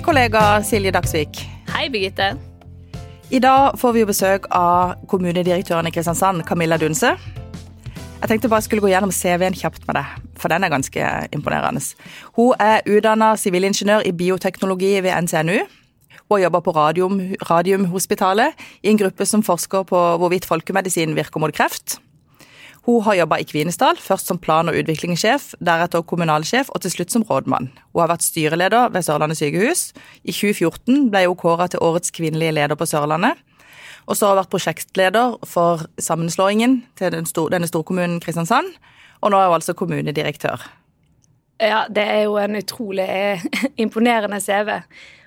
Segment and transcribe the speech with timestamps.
[0.00, 1.42] Hei, kollega Silje Dagsvik.
[1.74, 2.30] Hei, Birgitte.
[3.28, 7.10] I dag får vi jo besøk av kommunedirektøren i Kristiansand, Camilla Dunse.
[8.22, 11.10] Jeg tenkte bare jeg skulle gå gjennom CV-en kjapt med deg, for den er ganske
[11.36, 11.84] imponerende.
[12.32, 15.58] Hun er utdanna sivilingeniør i bioteknologi ved NTNU.
[15.68, 17.20] Hun har jobba på Radium,
[17.50, 22.00] Radiumhospitalet i en gruppe som forsker på hvorvidt folkemedisin virker mot kreft.
[22.86, 27.12] Hun har jobba i Kvinesdal, først som plan- og utviklingssjef, deretter kommunalsjef og til slutt
[27.12, 27.68] som rådmann.
[27.92, 29.90] Hun har vært styreleder ved Sørlandet sykehus.
[30.24, 33.36] I 2014 ble hun kåra til årets kvinnelige leder på Sørlandet.
[34.08, 38.72] Og så har hun vært prosjektleder for sammenslåingen til denne storkommunen Kristiansand.
[39.20, 40.64] Og nå er hun altså kommunedirektør.
[41.60, 43.10] Ja, det er jo en utrolig
[43.84, 44.78] imponerende CV.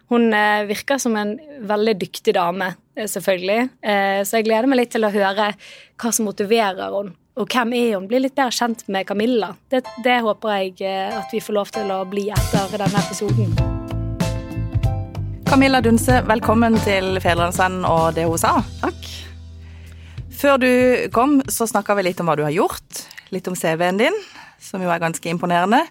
[0.09, 1.37] Hun eh, virker som en
[1.69, 3.69] veldig dyktig dame, eh, selvfølgelig.
[3.81, 7.73] Eh, så jeg gleder meg litt til å høre hva som motiverer henne og hvem
[7.73, 8.05] er hun?
[8.09, 9.53] Bli litt bedre kjent med Camilla.
[9.71, 13.55] Det, det, håper jeg eh, at vi får lov til å bli etter denne episoden.
[15.49, 18.59] Camilla Dunse, velkommen til Fedrelandsvennen og det hun sa.
[18.83, 19.09] Takk.
[20.43, 20.69] Før du
[21.15, 23.01] kom, så snakka vi litt om hva du har gjort.
[23.33, 24.21] Litt om CV-en din,
[24.61, 25.81] som jo er ganske imponerende.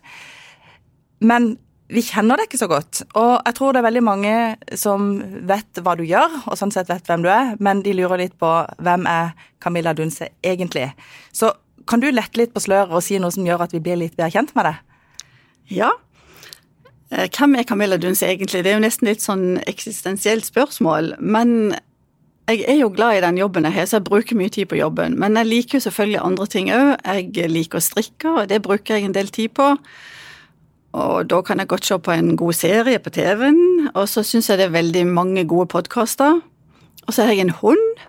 [1.23, 1.57] Men
[1.93, 3.03] vi kjenner deg ikke så godt.
[3.19, 4.37] Og jeg tror det er veldig mange
[4.81, 5.11] som
[5.49, 8.39] vet hva du gjør, og sånn sett vet hvem du er, men de lurer litt
[8.41, 10.89] på hvem er Camilla Dunse egentlig.
[11.37, 11.53] Så
[11.89, 14.17] kan du lette litt på sløret og si noe som gjør at vi blir litt
[14.17, 14.81] bedre kjent med deg?
[15.73, 15.91] Ja.
[17.13, 18.65] Eh, hvem er Camilla Dunse egentlig?
[18.65, 21.17] Det er jo nesten litt sånn eksistensielt spørsmål.
[21.21, 21.75] Men
[22.49, 24.81] jeg er jo glad i den jobben jeg har, så jeg bruker mye tid på
[24.81, 25.19] jobben.
[25.21, 26.97] Men jeg liker jo selvfølgelig andre ting òg.
[27.05, 29.75] Jeg liker å strikke, og det bruker jeg en del tid på.
[30.93, 33.91] Og da kan jeg godt se på en god serie på TV-en.
[33.95, 36.43] Og så syns jeg det er veldig mange gode podkaster.
[37.07, 38.03] Og så har jeg en hund,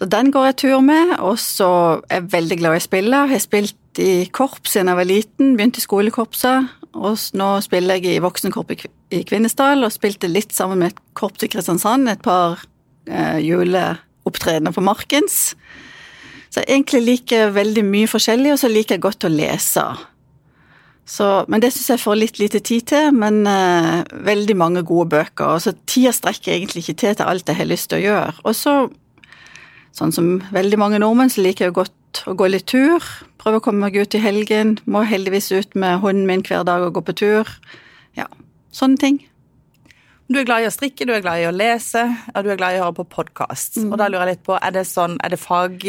[0.00, 1.14] så den går jeg tur med.
[1.20, 1.68] Og så
[2.08, 3.22] er jeg veldig glad i å spille.
[3.24, 6.70] Jeg har spilt i korps siden jeg var liten, begynte i skolekorpset.
[6.96, 11.44] Og nå spiller jeg i voksenkorps i Kvinesdal, og spilte litt sammen med et korps
[11.46, 12.08] i Kristiansand.
[12.08, 12.64] Et par
[13.06, 15.52] eh, juleopptredener på Markens.
[16.50, 19.84] Så jeg egentlig liker veldig mye forskjellig, og så liker jeg godt å lese.
[21.10, 25.08] Så, men det syns jeg får litt lite tid til, men uh, veldig mange gode
[25.10, 25.56] bøker.
[25.56, 28.36] Og så tida strekker egentlig ikke til til alt jeg har lyst til å gjøre.
[28.46, 28.74] Og så,
[29.96, 33.02] sånn som veldig mange nordmenn, så liker jeg godt å gå litt tur.
[33.42, 34.76] Prøve å komme meg ut i helgen.
[34.86, 37.50] Må heldigvis ut med hunden min hver dag og gå på tur.
[38.18, 38.28] Ja,
[38.70, 39.20] sånne ting.
[40.30, 42.58] Du er glad i å strikke, du er glad i å lese, og du er
[42.60, 43.80] glad i å høre på podkast.
[43.80, 43.88] Mm.
[43.90, 45.86] Og da lurer jeg litt på, er det sånn, er det fag,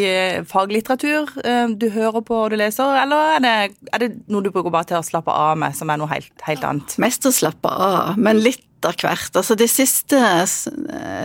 [0.50, 3.51] faglitteratur eh, du hører på og du leser, eller er det,
[3.94, 6.34] er det, noe du bruker bare til å slappe av med, som er noe helt,
[6.47, 6.97] helt annet?
[7.06, 9.30] Mest å slappe av, men litt av hvert.
[9.38, 10.18] Altså det siste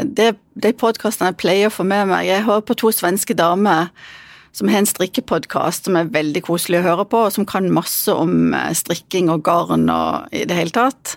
[0.04, 0.28] det,
[0.60, 3.88] De podkastene jeg pleier å få med meg Jeg hører på to svenske damer
[4.52, 8.12] som har en strikkepodkast som er veldig koselig å høre på, og som kan masse
[8.12, 11.16] om eh, strikking og garn og i det hele tatt.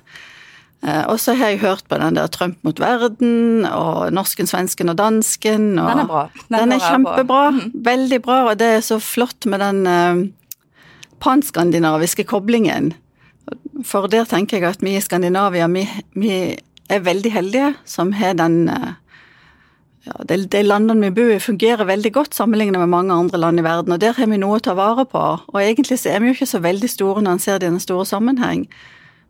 [0.79, 4.91] Eh, og så har jeg hørt på den der Trump mot verden, og norsken, svensken
[4.93, 5.73] og dansken.
[5.79, 6.23] Og den er bra.
[6.47, 7.41] Den, den er kjempebra.
[7.55, 7.65] Mm.
[7.89, 10.23] Veldig bra, og det er så flott med den uh,
[11.19, 12.93] panskandinaviske koblingen.
[13.83, 15.83] For der tenker jeg at vi i Skandinavia, vi,
[16.15, 16.33] vi
[16.89, 18.95] er veldig heldige som har den uh,
[20.07, 23.59] ja, det, de, landene vi bor i, fungerer veldig godt sammenlignet med mange andre land
[23.59, 25.25] i verden, og der har vi noe å ta vare på.
[25.51, 27.73] Og egentlig så er vi jo ikke så veldig store når en ser det i
[27.75, 28.63] den store sammenheng.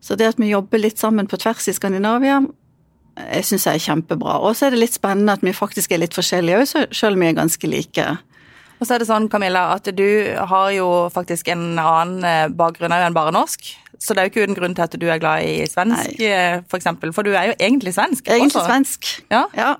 [0.02, 2.40] Så det at vi jobber litt sammen på tvers i Skandinavia,
[3.20, 4.38] jeg syns jeg er kjempebra.
[4.46, 7.24] Og så er det litt spennende at vi faktisk er litt forskjellige òg, selv om
[7.24, 8.06] vi er ganske like.
[8.80, 10.08] Og så er det sånn, Camilla, at du
[10.52, 13.74] har jo faktisk en annen eh, bakgrunn enn bare norsk.
[14.00, 16.30] Så det er jo ikke uten grunn til at du er glad i svensk, Nei.
[16.30, 17.12] Eh, for eksempel.
[17.16, 18.30] For du er jo egentlig svensk.
[18.32, 18.70] Egentlig også.
[18.70, 19.44] svensk, ja.
[19.58, 19.74] ja.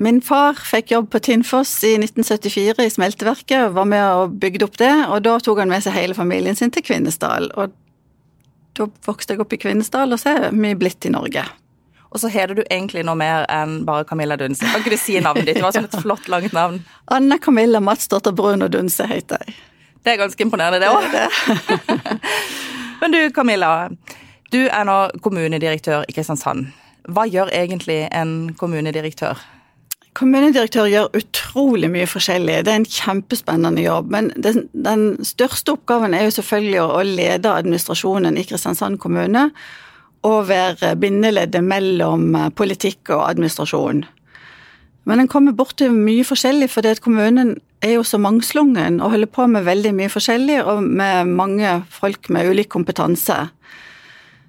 [0.00, 4.80] Min far fikk jobb på Tinnfoss i 1974 i smelteverket, var med og bygde opp
[4.80, 4.94] det.
[5.10, 7.50] Og da tok han med seg hele familien sin til Kvinesdal.
[7.60, 7.76] Og
[8.78, 11.44] da vokste jeg opp i Kvinesdal, og så er vi blitt i Norge.
[12.08, 14.64] Og så heter du egentlig noe mer enn bare Camilla Dunse.
[14.64, 15.58] Kan ikke du si navnet ditt?
[15.58, 16.80] Det var sånn et flott, langt navn.
[17.12, 19.58] Anne Camilla Matsdotter Brun og Dunse heter jeg.
[20.06, 21.98] Det er ganske imponerende, det òg.
[23.02, 23.90] Men du Camilla,
[24.54, 26.70] du er nå kommunedirektør i Kristiansand.
[27.12, 29.36] Hva gjør egentlig en kommunedirektør?
[30.18, 32.64] Kommunedirektør gjør utrolig mye forskjellig.
[32.66, 34.08] Det er en kjempespennende jobb.
[34.10, 39.48] Men den, den største oppgaven er jo selvfølgelig å, lede administrasjonen i Kristiansand kommune.
[40.26, 44.02] Og være bindeleddet mellom eh, politikk og administrasjon.
[45.08, 49.30] Men en kommer borti mye forskjellig, fordi at kommunen er jo så mangslungen og holder
[49.30, 53.38] på med veldig mye forskjellig, og med mange folk med ulik kompetanse.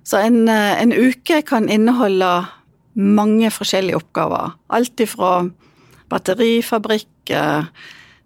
[0.01, 2.33] Så en, eh, en uke kan inneholde
[2.99, 4.53] mange forskjellige oppgaver.
[4.75, 5.33] Alt ifra
[6.09, 7.33] batterifabrikk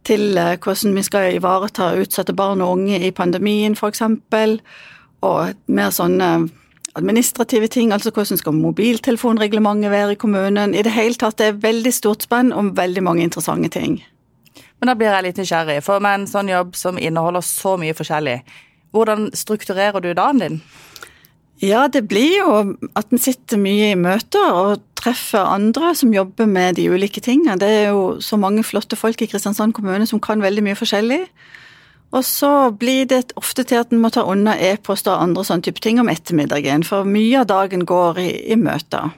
[0.03, 4.01] til eh, hvordan vi skal ivareta utsatte barn og unge i pandemien, f.eks.
[5.23, 6.29] Og mer sånne
[6.95, 10.75] administrative ting, altså hvordan skal mobiltelefonreglementet være i kommunen.
[10.75, 14.01] I det hele tatt det er veldig stort spenn om veldig mange interessante ting.
[14.79, 17.95] Men da blir jeg litt nysgjerrig, for med en sånn jobb som inneholder så mye
[17.95, 18.41] forskjellig,
[18.93, 20.57] hvordan strukturerer du dagen din?
[21.61, 22.53] Ja, det blir jo
[22.97, 27.59] at en sitter mye i møter og treffer andre som jobber med de ulike tingene.
[27.61, 31.21] Det er jo så mange flotte folk i Kristiansand kommune som kan veldig mye forskjellig.
[32.13, 35.65] Og så blir det ofte til at en må ta unna e-post og andre sånne
[35.65, 39.13] type ting om ettermiddagen, for mye av dagen går i, i møter.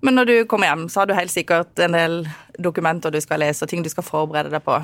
[0.00, 2.22] Men når du kommer hjem, så har du helt sikkert en del
[2.62, 4.78] dokumenter du skal lese, og ting du skal forberede deg på.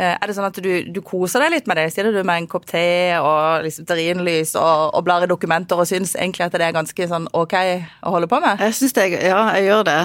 [0.00, 1.90] Eh, er det sånn at du, du koser deg litt med det?
[1.92, 2.84] Sitter du med en kopp te
[3.18, 7.08] og liksom stearinlys og, og blar i dokumenter og syns egentlig at det er ganske
[7.10, 8.62] sånn ok å holde på med?
[8.64, 10.00] Jeg synes det, Ja, jeg gjør det.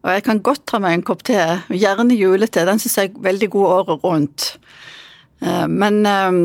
[0.00, 1.36] Og jeg kan godt ta meg en kopp te,
[1.68, 2.64] gjerne julete.
[2.64, 4.50] Den syns jeg er veldig god året rundt.
[5.44, 6.40] Eh, men eh,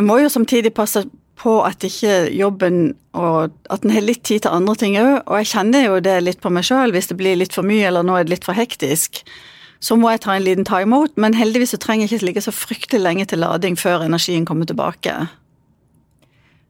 [0.00, 1.04] jeg må jo samtidig passe
[1.38, 5.12] på at ikke jobben og at en har litt tid til andre ting òg.
[5.26, 7.86] Og jeg kjenner jo det litt på meg sjøl hvis det blir litt for mye
[7.90, 9.22] eller nå er det litt for hektisk.
[9.80, 12.54] Så må jeg ta en liten timeout, men heldigvis så trenger jeg ikke ligge så
[12.54, 15.14] fryktelig lenge til lading før energien kommer tilbake.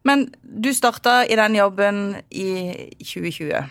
[0.05, 2.51] Men du starta i den jobben i
[3.01, 3.65] 2020,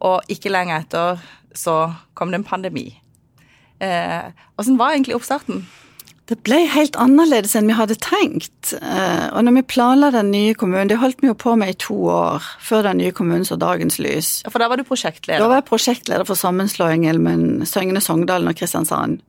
[0.00, 1.22] og ikke lenge etter
[1.54, 2.88] så kom det en pandemi.
[3.80, 5.64] Eh, var egentlig oppstarten?
[6.24, 8.70] Det ble helt annerledes enn vi hadde tenkt.
[8.78, 11.76] Eh, og når vi planla den nye kommunen, det holdt vi jo på med i
[11.84, 14.38] to år før den nye kommunen så dagens lys.
[14.48, 15.42] For da var du prosjektleder?
[15.42, 19.20] Da var jeg prosjektleder for sammenslåingen med Søgne, Sogndalen og Kristiansand.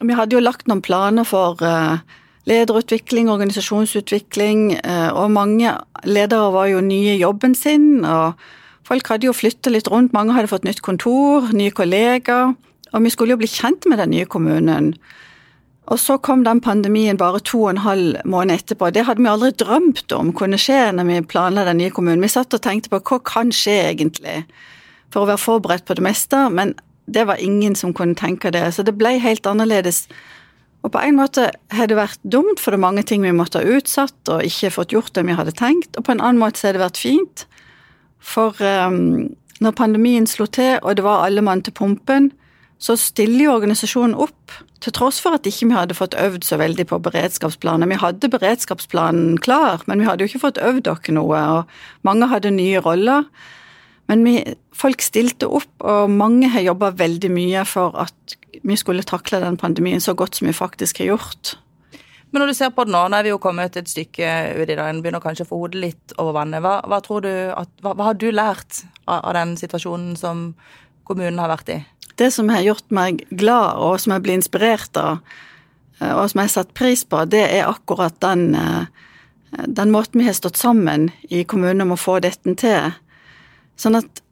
[0.00, 2.00] Og vi hadde jo lagt noen planer for eh,
[2.48, 5.74] lederutvikling, organisasjonsutvikling, eh, og mange
[6.08, 8.06] ledere var jo nye i jobben sin.
[8.08, 8.40] og
[8.88, 12.56] Folk hadde jo flytta litt rundt, mange hadde fått nytt kontor, nye kollegaer.
[12.96, 14.94] Og vi skulle jo bli kjent med den nye kommunen.
[15.88, 18.90] Og så kom den pandemien bare to og en halv måned etterpå.
[18.92, 22.24] Det hadde vi aldri drømt om kunne skje når vi planla den nye kommunen.
[22.24, 24.42] Vi satt og tenkte på hva kan skje egentlig,
[25.08, 26.74] for å være forberedt på det meste, men
[27.08, 28.66] det var ingen som kunne tenke det.
[28.76, 30.04] Så det ble helt annerledes.
[30.84, 33.62] Og på en måte har det vært dumt, for det er mange ting vi måtte
[33.62, 36.60] ha utsatt og ikke fått gjort det vi hadde tenkt, og på en annen måte
[36.60, 37.46] så har det vært fint.
[38.20, 39.30] For um,
[39.64, 42.30] når pandemien slo til, og det var alle mann til pumpen,
[42.78, 46.60] så stiller jo organisasjonen opp, til tross for at ikke vi hadde fått øvd så
[46.60, 47.90] veldig på beredskapsplanen.
[47.90, 52.30] Vi hadde beredskapsplanen klar, men vi hadde jo ikke fått øvd dere noe, og mange
[52.30, 53.26] hadde nye roller.
[54.08, 54.36] Men vi,
[54.72, 59.58] folk stilte opp, og mange har jobba veldig mye for at vi skulle takle den
[59.60, 61.58] pandemien så godt som vi faktisk har gjort.
[62.30, 64.68] Men når du ser på det nå, nå er vi jo kommet et stykke ut
[64.68, 66.60] i dag, en begynner kanskje å få hodet litt over vannet.
[66.64, 70.50] Hva, hva at, hva, hva, har du lært av, av den situasjonen som
[71.08, 71.78] kommunen har vært i?
[72.18, 75.20] Det som har gjort meg glad, og som jeg blir inspirert av,
[76.00, 78.86] eh, og som jeg har satt pris på, det er akkurat den, eh,
[79.66, 82.92] den måten vi har stått sammen i kommunen om å få dette til.
[83.78, 84.22] Sånn at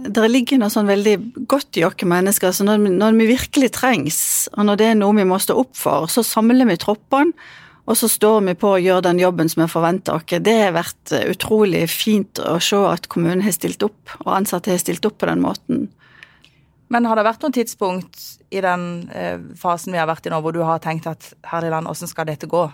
[0.00, 2.52] det ligger noe sånn veldig godt i oss mennesker.
[2.52, 5.74] Så når, når vi virkelig trengs, og når det er noe vi må stå opp
[5.76, 7.34] for, så samler vi troppene.
[7.90, 10.26] Og så står vi på å gjøre den jobben som vi forventer oss.
[10.30, 14.78] Det har vært utrolig fint å se at kommunen har stilt opp, og ansatte har
[14.78, 15.88] stilt opp på den måten.
[16.90, 18.84] Men har det vært noen tidspunkt i den
[19.14, 22.10] eh, fasen vi har vært i nå, hvor du har tenkt at herlig land, åssen
[22.10, 22.64] skal dette gå?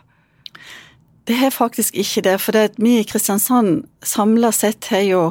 [1.27, 2.37] Det har faktisk ikke det.
[2.41, 5.23] For det vi i Kristiansand samla sett har jo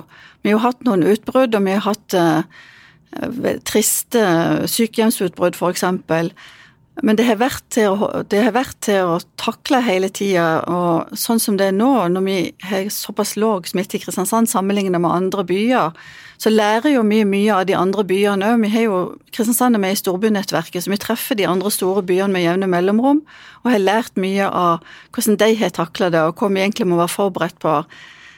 [0.45, 2.43] Vi har hatt noen utbrudd, og vi har hatt uh,
[3.65, 4.21] triste
[4.69, 5.81] sykehjemsutbrudd, f.eks.
[7.03, 7.41] Men det har,
[7.91, 11.89] å, det har, vært til å, takle hele tida, og sånn som det er nå,
[12.13, 12.37] når vi
[12.69, 15.91] har såpass låg smitte i Kristiansand sammenlignet med andre byer,
[16.39, 18.63] så lærer jo mye mye av de andre byene òg.
[18.63, 18.99] Vi har jo
[19.35, 23.23] Kristiansand er med i storbynettverket, så vi treffer de andre store byene med jevne mellomrom,
[23.63, 26.99] og har lært mye av hvordan de har takla det, og hva vi egentlig må
[27.01, 27.79] være forberedt på.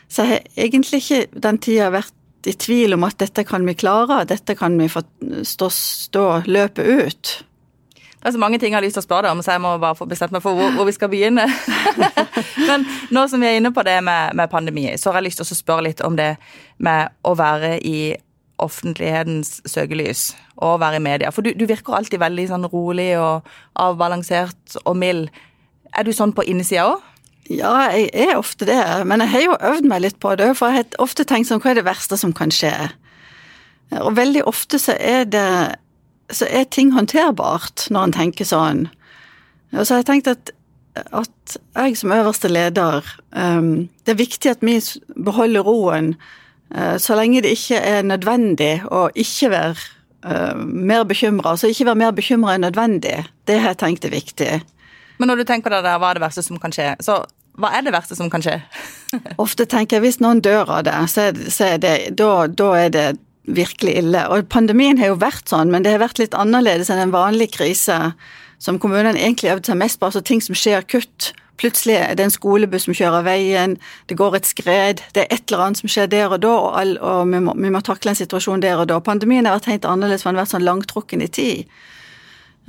[0.10, 2.14] Så jeg har egentlig ikke den tida vært
[2.48, 5.04] i tvil om at dette kan vi klare, dette kan vi få
[5.46, 7.34] stå, stå løpet ut.
[8.18, 9.62] Det er så mange ting jeg har lyst til å spørre deg om, så jeg
[9.62, 11.46] må bare få bestemt meg for hvor, hvor vi skal begynne.
[12.70, 15.44] Men nå som vi er inne på det med, med, pandemi, så har jeg lyst
[15.44, 16.34] til å spørre litt om det
[16.84, 18.16] med å være i
[18.58, 21.30] offentlighetens søkelys og være i media.
[21.32, 23.46] For du, du virker alltid veldig sånn rolig og
[23.78, 25.30] avbalansert og mild.
[25.94, 27.06] Er du sånn på innsida òg?
[27.54, 28.82] Ja, jeg er ofte det.
[29.08, 30.50] Men jeg har jo øvd meg litt på det.
[30.58, 32.74] For jeg har ofte tenkt sånn, hva er det verste som kan skje?
[34.02, 35.48] Og veldig ofte så er det
[36.34, 38.88] så er ting håndterbart når en tenker sånn.
[39.76, 40.52] Og så har jeg tenkt at,
[41.16, 43.06] at jeg som øverste leder
[43.36, 44.78] um, Det er viktig at vi
[45.26, 46.14] beholder roen
[46.76, 49.76] uh, så lenge det ikke er nødvendig å ikke være
[50.28, 51.56] uh, mer bekymra.
[51.56, 53.20] Altså ikke være mer bekymra enn nødvendig.
[53.48, 54.52] Det har jeg tenkt er viktig.
[55.18, 57.24] Men når du tenker det der, hva er det verste som kan skje, så
[57.58, 58.60] hva er det verste som kan skje?
[59.44, 62.32] Ofte tenker jeg hvis noen dør av det, så er det, så er det da,
[62.48, 63.08] da er det
[63.48, 64.24] virkelig ille.
[64.32, 67.54] Og pandemien har jo vært sånn, men det har vært litt annerledes enn en vanlig
[67.56, 67.98] krise
[68.60, 71.32] som kommunene egentlig øvde seg mest på, altså ting som skjer kutt.
[71.58, 73.78] Plutselig er det en skolebuss som kjører veien,
[74.10, 76.76] det går et skred, det er et eller annet som skjer der og da, og,
[76.78, 79.00] all, og vi, må, vi, må, takle en situasjon der og da.
[79.02, 81.80] Pandemien har vært helt annerledes, for den har vært sånn langtrukken i tid.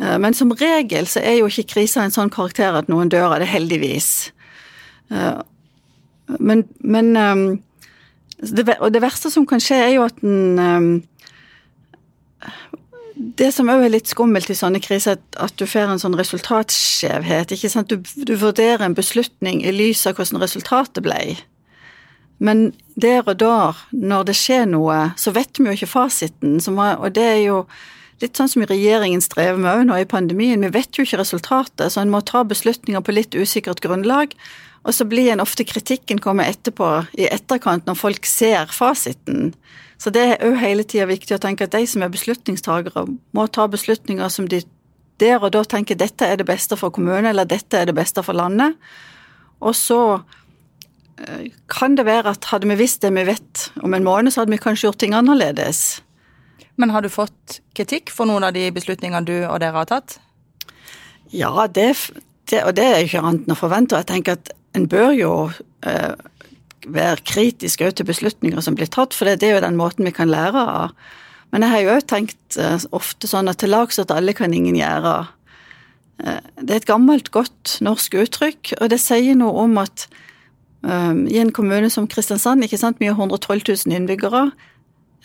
[0.00, 3.34] Eh, men som regel så er jo ikke krisa en sånn karakter at noen dør
[3.34, 4.10] av det, heldigvis.
[5.12, 5.40] Eh,
[6.38, 7.46] men, men ehm,
[8.40, 10.90] det, Og det verste som kan skje, er jo at en ehm,
[13.18, 17.50] det som òg er litt skummelt i sånne kriser, at du får en sånn resultatskjevhet.
[17.54, 17.90] ikke sant?
[17.90, 21.36] Du, du vurderer en beslutning i lys av hvordan resultatet ble.
[22.38, 26.60] Men der og da, når det skjer noe, så vet vi jo ikke fasiten.
[26.62, 27.64] Var, og det er jo
[28.22, 30.62] litt sånn som regjeringen strever med òg nå i pandemien.
[30.66, 34.34] Vi vet jo ikke resultatet, så en må ta beslutninger på litt usikkert grunnlag.
[34.86, 39.52] Og så blir en ofte kritikken kommer etterpå, i etterkant, når folk ser fasiten.
[39.98, 43.46] Så det er òg hele tida viktig å tenke at de som er beslutningstagere, må
[43.50, 44.62] ta beslutninger som de
[45.18, 48.22] der og da tenker dette er det beste for kommunen, eller dette er det beste
[48.22, 48.76] for landet.
[49.58, 50.00] Og så
[51.18, 54.44] eh, kan det være at hadde vi visst det vi vet om en måned, så
[54.44, 56.00] hadde vi kanskje gjort ting annerledes.
[56.78, 60.20] Men har du fått kritikk for noen av de beslutningene du og dere har tatt?
[61.34, 61.90] Ja, det,
[62.48, 63.98] det, og det er ikke annet enn å forvente.
[63.98, 65.32] Jeg tenker at en bør jo
[65.86, 66.14] eh,
[66.88, 70.30] være kritisk til beslutninger som blir tatt, for det er jo den måten vi kan
[70.30, 70.94] lære av.
[71.52, 74.54] Men jeg har jo òg tenkt eh, ofte sånn at til lags at alle kan
[74.54, 75.16] ingen gjøre.
[76.24, 80.08] Eh, det er et gammelt, godt norsk uttrykk, og det sier noe om at
[80.82, 84.48] um, i en kommune som Kristiansand, ikke sant, vi har 112 000 innbyggere,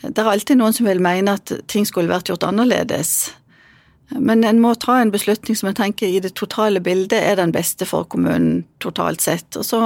[0.03, 3.31] det er alltid noen som vil mene at ting skulle vært gjort annerledes.
[4.11, 7.53] Men en må ta en beslutning som jeg tenker i det totale bildet er den
[7.55, 9.55] beste for kommunen totalt sett.
[9.57, 9.79] Og så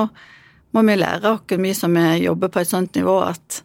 [0.75, 3.61] må vi lære oss mye som vi jobber på et sånt nivå, at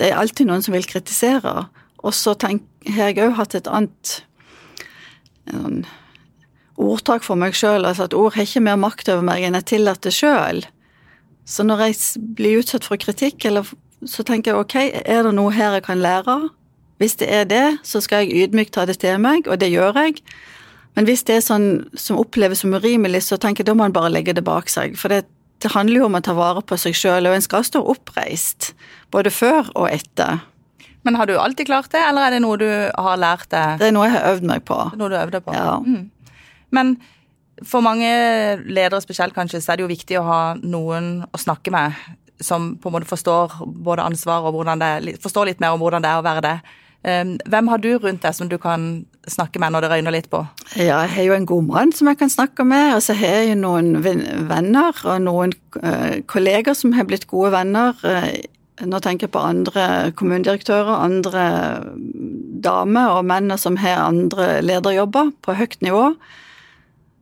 [0.00, 1.68] det er alltid noen som vil kritisere.
[2.04, 2.58] Og så har
[2.98, 4.16] jeg òg hatt et annet
[5.52, 5.84] en,
[6.80, 9.68] ordtak for meg sjøl, altså at ord har ikke mer makt over meg enn jeg
[9.74, 10.64] tillater sjøl.
[11.46, 13.68] Så når jeg blir utsatt for kritikk, eller,
[14.04, 16.38] så tenker jeg ok, er det noe her jeg kan lære?
[17.04, 19.98] Hvis det er det, så skal jeg ydmykt ta det til meg, og det gjør
[20.00, 20.22] jeg.
[20.96, 21.68] Men hvis det er sånn
[21.98, 24.96] som oppleves som urimelig, så tenker jeg da må man bare legge det bak seg.
[24.96, 25.26] For det,
[25.60, 28.72] det handler jo om å ta vare på seg sjøl, og en skal stå oppreist.
[29.12, 30.40] Både før og etter.
[31.04, 33.82] Men har du alltid klart det, eller er det noe du har lært deg?
[33.82, 34.80] Det er noe jeg har øvd meg på.
[34.88, 35.56] Det er noe du øvde på?
[35.58, 35.76] Ja.
[35.84, 36.38] Mm.
[36.72, 36.96] Men
[37.68, 38.08] for mange
[38.64, 41.98] ledere spesielt kanskje, så er det jo viktig å ha noen å snakke med
[42.42, 46.02] som på en måte forstår både ansvar og hvordan det, forstår litt mer om hvordan
[46.02, 46.56] det er å være det.
[47.04, 50.30] Ehm, hvem har du rundt deg som du kan snakke med når det røyner litt
[50.32, 50.40] på?
[50.72, 53.40] Ja, jeg har jo en god mann som jeg kan snakke med, og så har
[53.40, 57.96] jeg jo noen venner og noen uh, kolleger som har blitt gode venner.
[58.00, 58.32] Uh,
[58.88, 61.44] nå tenker jeg på andre kommunedirektører, andre
[62.64, 66.08] damer og menn som har andre lederjobber på høyt nivå,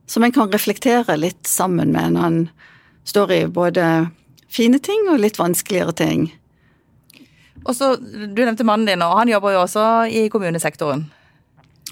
[0.07, 2.39] som en kan reflektere litt sammen med når en
[3.07, 3.89] står i både
[4.53, 6.31] fine ting og litt vanskeligere ting.
[7.65, 11.05] Og så, Du nevnte mannen din, og han jobber jo også i kommunesektoren.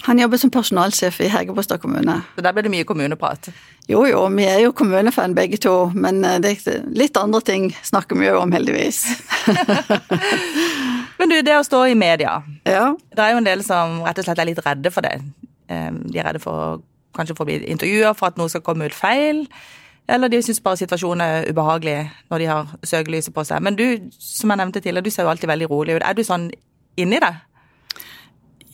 [0.02, 2.22] Han jobber som personalsjef i Hægebostad kommune.
[2.34, 3.52] Så der blir det mye kommuneprat?
[3.88, 7.68] Jo jo, vi er jo kommunefan begge to, men eh, det er litt andre ting
[7.82, 9.04] snakker vi jo om, heldigvis.
[11.18, 12.40] men du, det å stå i media.
[12.66, 12.92] Ja.
[13.14, 15.20] Det er jo en del som rett og slett er litt redde for det.
[15.70, 16.82] Eh, de er redde for
[17.14, 19.44] kanskje for å bli intervjua, for at noe skal komme ut feil.
[20.10, 21.98] Eller de syns bare situasjonen er ubehagelig
[22.30, 23.62] når de har søkelyset på seg.
[23.62, 23.86] Men du,
[24.18, 26.02] som jeg nevnte tidligere, du ser jo alltid veldig rolig ut.
[26.02, 26.48] Er du sånn
[27.00, 27.32] inni det?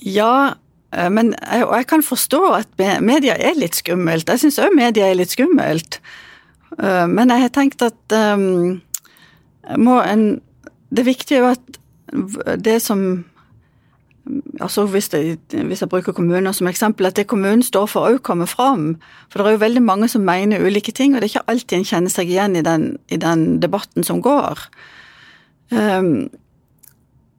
[0.09, 0.55] Ja,
[0.95, 4.31] eh, men jeg, og jeg kan forstå at media er litt skummelt.
[4.31, 6.01] Jeg syns òg media er litt skummelt.
[6.79, 8.79] Eh, men jeg har tenkt at um,
[9.77, 10.41] må en
[10.89, 13.27] Det viktige er at det som
[14.61, 18.21] altså hvis, det, hvis, jeg bruker kommuner som eksempel, at det kommunen står for òg
[18.27, 18.97] kommer fram.
[19.29, 21.79] For det er jo veldig mange som mener ulike ting, og det er ikke alltid
[21.79, 24.67] en kjenner seg igjen i den, i den debatten som går.
[25.71, 26.29] Um,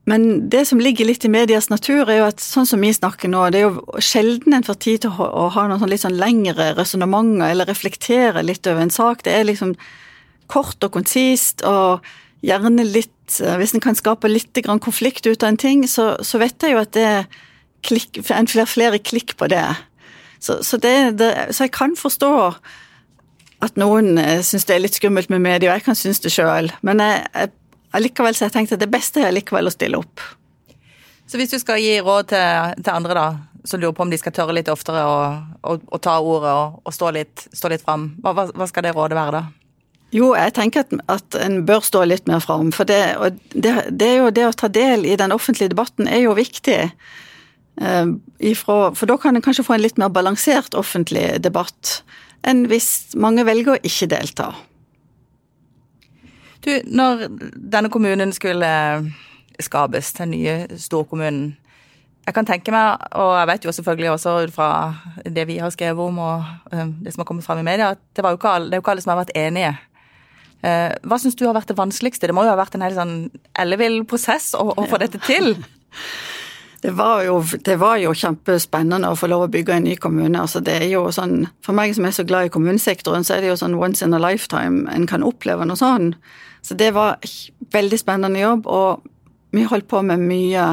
[0.09, 3.29] men det som ligger litt i medias natur, er jo at sånn som vi snakker
[3.29, 6.05] nå, det er jo sjelden en får tid til å, å ha noen sånn litt
[6.05, 9.21] sånn lengre resonnementer eller reflektere litt over en sak.
[9.25, 9.75] Det er liksom
[10.49, 12.05] kort og konsist og
[12.45, 16.41] gjerne litt eh, Hvis en kan skape litt konflikt ut av en ting, så, så
[16.41, 17.11] vet jeg jo at det
[17.85, 19.65] klikk, en flere, flere klikk på det.
[20.39, 22.33] Så, så, det, det, så jeg kan forstå
[23.65, 26.31] at noen eh, syns det er litt skummelt med media, og jeg kan synes det
[26.33, 26.71] sjøl.
[26.85, 27.53] Men jeg, jeg,
[27.97, 30.23] allikevel så jeg tenkte at det beste er allikevel å stille opp.
[31.29, 33.27] Så hvis du skal gi råd til, til andre da,
[33.67, 37.11] som lurer på om de skal tørre litt oftere å ta ordet og, og stå
[37.13, 39.43] litt, litt fram, hva, hva, skal det rådet være da?
[40.15, 42.71] Jo, jeg tenker at, at en bør stå litt mer fram.
[42.73, 43.01] For det,
[43.53, 46.79] det, det, det å ta del i den offentlige debatten er jo viktig.
[47.81, 48.07] Eh,
[48.51, 51.99] ifra, for da kan en kanskje få en litt mer balansert offentlig debatt
[52.47, 54.49] enn hvis mange velger å ikke delta.
[56.63, 58.69] Du, når denne kommunen skulle
[59.63, 61.57] skapes, den nye storkommunen
[62.27, 64.67] Jeg kan tenke meg, og jeg vet jo selvfølgelig også ut fra
[65.25, 68.01] det vi har skrevet om og uh, det som har kommet fram i media, at
[68.13, 69.71] det, jo ikke alle, det er jo ikke alle som har vært enige.
[70.59, 72.27] Uh, hva syns du har vært det vanskeligste?
[72.27, 73.15] Det må jo ha vært en helt sånn
[73.59, 75.05] ellevill prosess å, å få ja.
[75.07, 75.55] dette til?
[76.79, 80.39] Det var, jo, det var, jo, kjempespennende å få lov å bygge en ny kommune.
[80.39, 83.43] Altså det er jo sånn, For meg som er så glad i kommunesektoren, så er
[83.43, 86.13] det jo sånn once in a lifetime en kan oppleve noe sånn.
[86.63, 87.19] Så det var
[87.75, 89.03] veldig spennende jobb, og
[89.55, 90.65] vi holdt på med mye,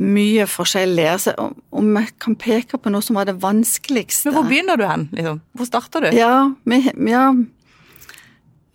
[0.00, 1.06] mye forskjellig.
[1.10, 1.34] Altså,
[1.68, 5.08] om jeg kan peke på noe som var det vanskeligste Men Hvor begynner du hen?
[5.12, 5.42] Liksom?
[5.52, 6.16] Hvor starter du?
[6.16, 6.80] Ja, vi,
[7.12, 7.26] ja,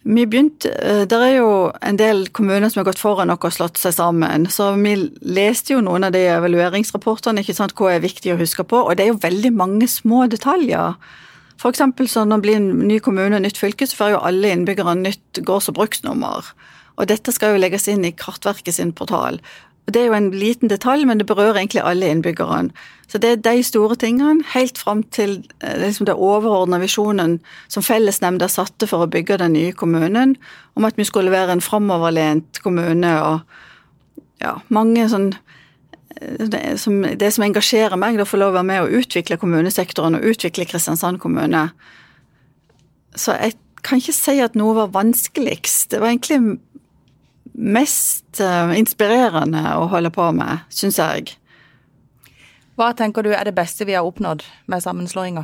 [0.03, 3.51] vi begynte, eh, Det er jo en del kommuner som har gått foran oss og
[3.51, 4.48] slått seg sammen.
[4.48, 8.63] Så vi leste jo noen av de evalueringsrapportene, ikke sant, hva er viktig å huske
[8.63, 8.88] på.
[8.88, 10.96] Og det er jo veldig mange små detaljer.
[11.58, 14.24] For eksempel så når det blir en ny kommune og nytt fylke, så får jo
[14.24, 16.53] alle innbyggere nytt gårds- og bruksnummer.
[16.98, 19.39] Og dette skal jo legges inn i Kartverket sin portal.
[19.89, 22.74] Det er jo en liten detalj, men det berører egentlig alle innbyggerne.
[23.10, 27.86] Så det er de store tingene, helt fram til eh, liksom det overordna visjonen som
[27.86, 30.36] fellesnemnda satte for å bygge den nye kommunen,
[30.77, 33.39] om at vi skulle være en framoverlent kommune og
[34.43, 38.69] ja, mange sånn eh, det som, det som engasjerer meg, å få lov å være
[38.69, 41.69] med å utvikle kommunesektoren og utvikle Kristiansand kommune.
[43.17, 45.89] Så jeg kan ikke si at noe var vanskeligst.
[45.91, 46.60] Det var egentlig
[47.60, 51.36] mest uh, inspirerende å holde på med, syns jeg.
[52.80, 55.44] Hva tenker du er det beste vi har oppnådd med sammenslåinga?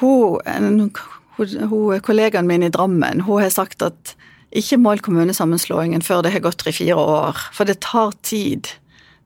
[0.00, 0.88] Hun,
[1.36, 4.14] hun, kollegaen min i Drammen hun har sagt at
[4.54, 8.70] ikke mål kommunesammenslåingen før det har gått tre-fire år, for det tar tid.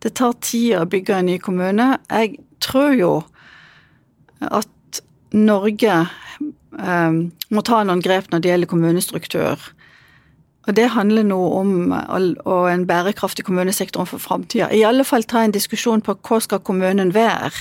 [0.02, 1.88] Det tar tid å bygge en ny kommune.
[2.08, 3.12] Jeg tror jo
[4.40, 5.02] at
[5.36, 7.18] Norge eh,
[7.52, 9.68] må ta noen grep når det gjelder kommunestruktur.
[10.68, 14.68] Og Det handler nå om å en bærekraftig kommunesektor for framtida.
[14.68, 17.52] I alle fall ta en diskusjon på hva skal kommunen være.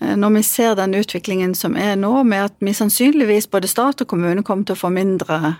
[0.00, 4.00] Eh, når vi ser den utviklingen som er nå, med at vi sannsynligvis både stat
[4.00, 5.56] og kommune kommer til å få mindre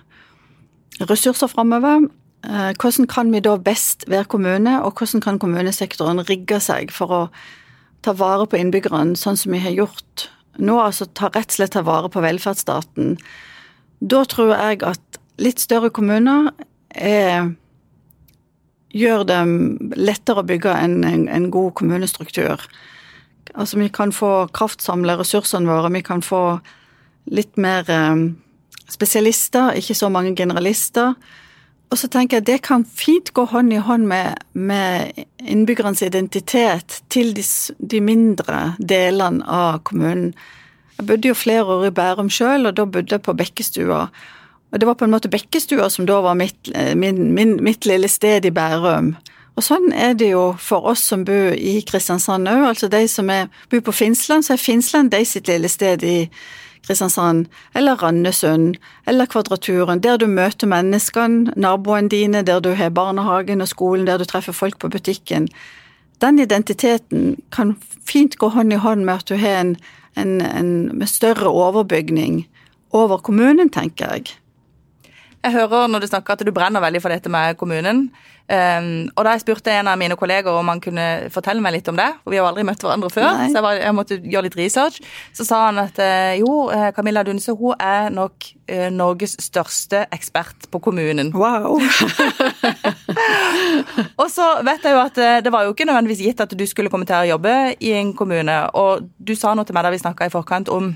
[1.10, 2.06] ressurser framover,
[2.46, 7.10] eh, hvordan kan vi da best være kommune, og hvordan kan kommunesektoren rigge seg for
[7.10, 7.22] å
[8.02, 11.74] ta vare på innbyggerne, sånn som vi har gjort nå, altså ta, rett og slett
[11.74, 13.16] ta vare på velferdsstaten.
[13.98, 15.07] Da tror jeg at
[15.38, 16.50] litt større kommuner
[16.90, 17.52] er,
[18.94, 19.40] gjør det
[20.00, 22.64] lettere å bygge en, en, en, god kommunestruktur.
[23.54, 26.60] Altså vi kan få kraftsamle ressursene våre, vi kan få
[27.28, 28.24] litt mer eh,
[28.88, 31.14] spesialister, ikke så mange generalister.
[31.88, 37.00] Og så tenker jeg det kan fint gå hånd i hånd med, med innbyggernes identitet
[37.08, 37.44] til de,
[37.78, 40.34] de, mindre delene av kommunen.
[40.98, 44.08] Jeg bodde jo flere år i Bærum sjøl, og da bodde jeg på Bekkestua.
[44.72, 47.86] Og det var på en måte Bekkestua som da var mitt, eh, min, min, mitt
[47.86, 49.14] lille sted i Bærum.
[49.58, 52.62] Og sånn er det jo for oss som bor i Kristiansand òg.
[52.68, 56.28] Altså de som er, bor på Finnsland, så er Finnsland de sitt lille sted i
[56.86, 57.48] Kristiansand.
[57.74, 58.76] Eller Randesund.
[59.06, 60.02] Eller Kvadraturen.
[60.04, 64.52] Der du møter menneskene, naboene dine, der du har barnehagen og skolen, der du treffer
[64.52, 65.48] folk på butikken.
[66.22, 67.76] Den identiteten kan
[68.06, 69.76] fint gå hånd i hånd med at du har en,
[70.16, 72.44] en, en større overbygning
[72.92, 74.38] over kommunen, tenker jeg.
[75.48, 78.10] Jeg hører når du snakker at du brenner veldig for dette med kommunen.
[78.48, 81.88] Um, og da jeg spurte en av mine kolleger om han kunne fortelle meg litt
[81.88, 83.48] om det, for vi har aldri møtt hverandre før, Nei.
[83.48, 84.96] så jeg, var, jeg, måtte gjøre litt research,
[85.36, 90.06] så sa han at uh, jo, eh, Camilla Dunse hun er nok uh, Norges største
[90.16, 91.32] ekspert på kommunen.
[91.36, 91.76] Wow!
[94.20, 96.92] og så vet jeg jo at det var jo ikke nødvendigvis gitt at du skulle
[96.92, 100.00] komme til å jobbe i en kommune, og du sa noe til meg da vi
[100.04, 100.94] snakka i forkant om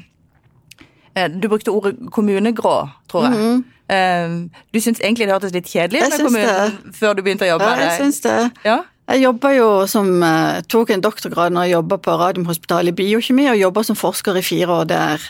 [1.12, 3.36] Du brukte ordet kommunegrå, tror jeg.
[3.36, 3.81] Mm -hmm.
[3.92, 4.38] Ehm,
[4.72, 7.68] du syns egentlig det hørtes litt kjedelig ut før du begynte å jobbe?
[7.68, 8.38] Ja, jeg syns det.
[8.64, 8.80] Ja?
[9.12, 13.50] Jeg jobba jo som, eh, tok en doktorgrad når jeg jobba på Radiumhospitalet i biokjemi,
[13.50, 15.20] og jobba som forsker i fire år der.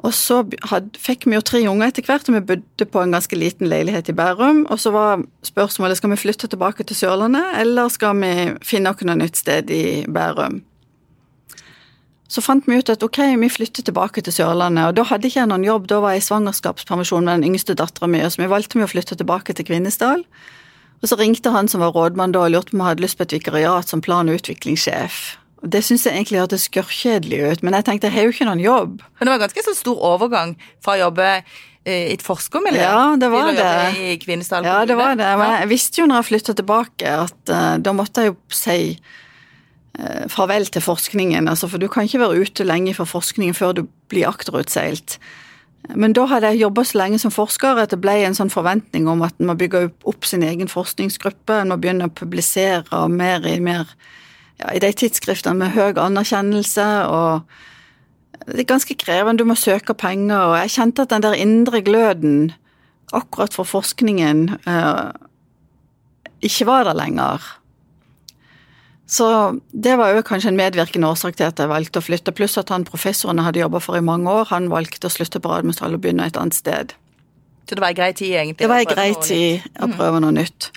[0.00, 3.12] Og så had, fikk vi jo tre unger etter hvert, og vi bodde på en
[3.12, 4.64] ganske liten leilighet i Bærum.
[4.70, 8.32] Og så var spørsmålet skal vi flytte tilbake til Sørlandet, eller skal vi
[8.64, 10.62] finne oss noe nytt sted i Bærum.
[12.30, 15.40] Så fant vi ut at ok, vi flytter tilbake til Sørlandet, og da hadde ikke
[15.40, 18.50] jeg noen jobb, da var jeg i svangerskapspermisjon med den yngste dattera mi, så vi
[18.52, 20.22] valgte vi å flytte tilbake til Kvinesdal.
[21.00, 23.18] Og så ringte han som var rådmann da og lurte på om jeg hadde lyst
[23.18, 25.18] på et vikariat som plan- og utviklingssjef.
[25.60, 28.62] Det syns jeg egentlig hørtes skørrkjedelig ut, men jeg tenkte jeg har jo ikke noen
[28.62, 29.02] jobb.
[29.18, 33.16] Men det var ganske så stor overgang fra å jobbe eh, i et forskermiljø Ja,
[33.20, 34.04] det var til å jobbe det.
[34.06, 35.32] i Kvinesdal Ja, det var det.
[35.40, 38.78] Men jeg visste jo når jeg flytta tilbake, at uh, da måtte jeg jo si
[40.32, 41.48] farvel til forskningen.
[41.48, 43.82] Altså, for du kan ikke være ute lenge fra forskningen før du
[44.12, 45.18] blir akterutseilt.
[45.96, 49.08] Men da hadde jeg jobba så lenge som forsker at det ble en sånn forventning
[49.08, 53.46] om at en må bygge opp sin egen forskningsgruppe, en må begynne å publisere mer
[53.48, 53.88] i mer
[54.60, 56.86] ja, i de tidsskriftene med høy anerkjennelse.
[57.08, 61.38] og Det er ganske krevende, du må søke penger, og jeg kjente at den der
[61.38, 62.52] indre gløden
[63.16, 65.08] akkurat for forskningen eh,
[66.46, 67.40] ikke var der lenger.
[69.10, 69.26] Så
[69.74, 72.70] det var jo kanskje en medvirkende årsak til at jeg valgte å flytte, pluss at
[72.70, 75.98] han professoren jeg hadde jobba for i mange år, han valgte å slutte på Radiumhospitalet
[75.98, 76.94] og begynne et annet sted.
[77.66, 78.60] Så det var ei grei tid, egentlig?
[78.62, 80.70] Det var ei grei tid å prøve noe nytt.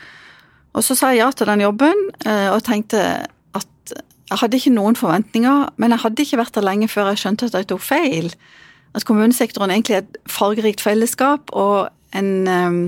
[0.73, 3.03] Og så sa jeg ja til den jobben, eh, og tenkte
[3.53, 7.21] at jeg hadde ikke noen forventninger, men jeg hadde ikke vært der lenge før jeg
[7.21, 8.33] skjønte at jeg tok feil.
[8.97, 12.81] At kommunesektoren egentlig er et fargerikt fellesskap og en eh,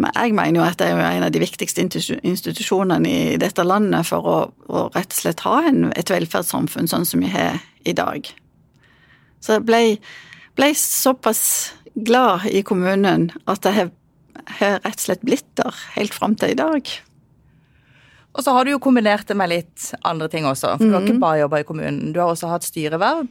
[0.00, 4.08] men jeg mener jo at det er en av de viktigste institusjonene i dette landet
[4.08, 4.36] for å,
[4.72, 8.28] å rett og slett ha en, et velferdssamfunn sånn som vi har i dag.
[9.40, 9.82] Så jeg ble,
[10.56, 11.42] ble såpass
[11.94, 13.92] glad i kommunen at jeg har,
[14.60, 16.88] har rett og slett blitt der helt fram til i dag.
[18.30, 20.76] Og så har du jo kombinert det med litt andre ting også.
[20.78, 21.08] For du har Mhm.
[21.10, 23.26] ikke bare jobba i kommunen, du har også hatt styreverv.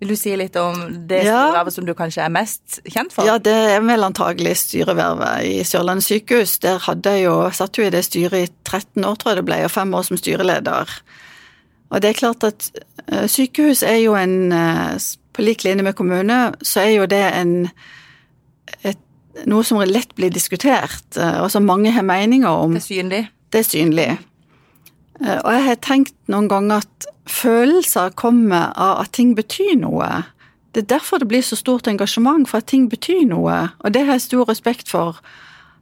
[0.00, 1.46] Vil du si litt om det Ja.
[1.46, 3.24] styrevervet som du kanskje er mest kjent for?
[3.24, 6.58] Ja, det er vel antagelig styrevervet i Sørlandet sykehus.
[6.60, 9.46] Der hadde jeg jo, satt jo i det styret i 13 år, tror jeg det
[9.48, 10.86] ble, og fem år som styreleder.
[11.90, 12.70] Og det er klart at
[13.08, 14.98] eh, sykehus er jo en eh,
[15.32, 17.68] På lik linje med kommune, så er jo det en
[18.84, 18.96] et,
[19.44, 22.72] noe som lett blir diskutert, eh, og som mange har meninger om.
[22.72, 23.28] Det er synlig.
[23.52, 24.18] Det er synlig.
[25.24, 30.24] Eh, Og jeg har tenkt noen ganger at følelser kommer av at ting betyr noe.
[30.74, 33.70] Det er derfor det blir så stort engasjement, for at ting betyr noe.
[33.80, 35.20] Og det har jeg stor respekt for.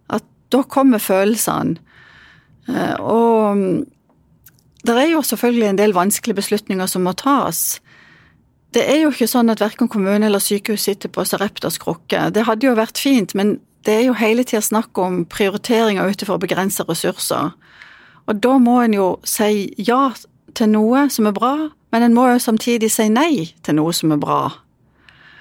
[0.09, 1.77] At da kommer følelsene.
[2.69, 3.87] Eh, Og mm,
[4.85, 7.81] det er jo selvfølgelig en del vanskelige beslutninger som må tas.
[8.75, 12.31] Det er jo ikke sånn at verken kommune eller sykehus sitter på Sareptas krukke.
[12.35, 16.23] Det hadde jo vært fint, men det er jo hele tida snakk om prioriteringer ut
[16.23, 17.53] ifra begrensa ressurser.
[18.27, 20.09] Og da må en jo si ja
[20.55, 21.55] til noe som er bra,
[21.93, 24.41] men en må jo samtidig si nei til noe som er bra.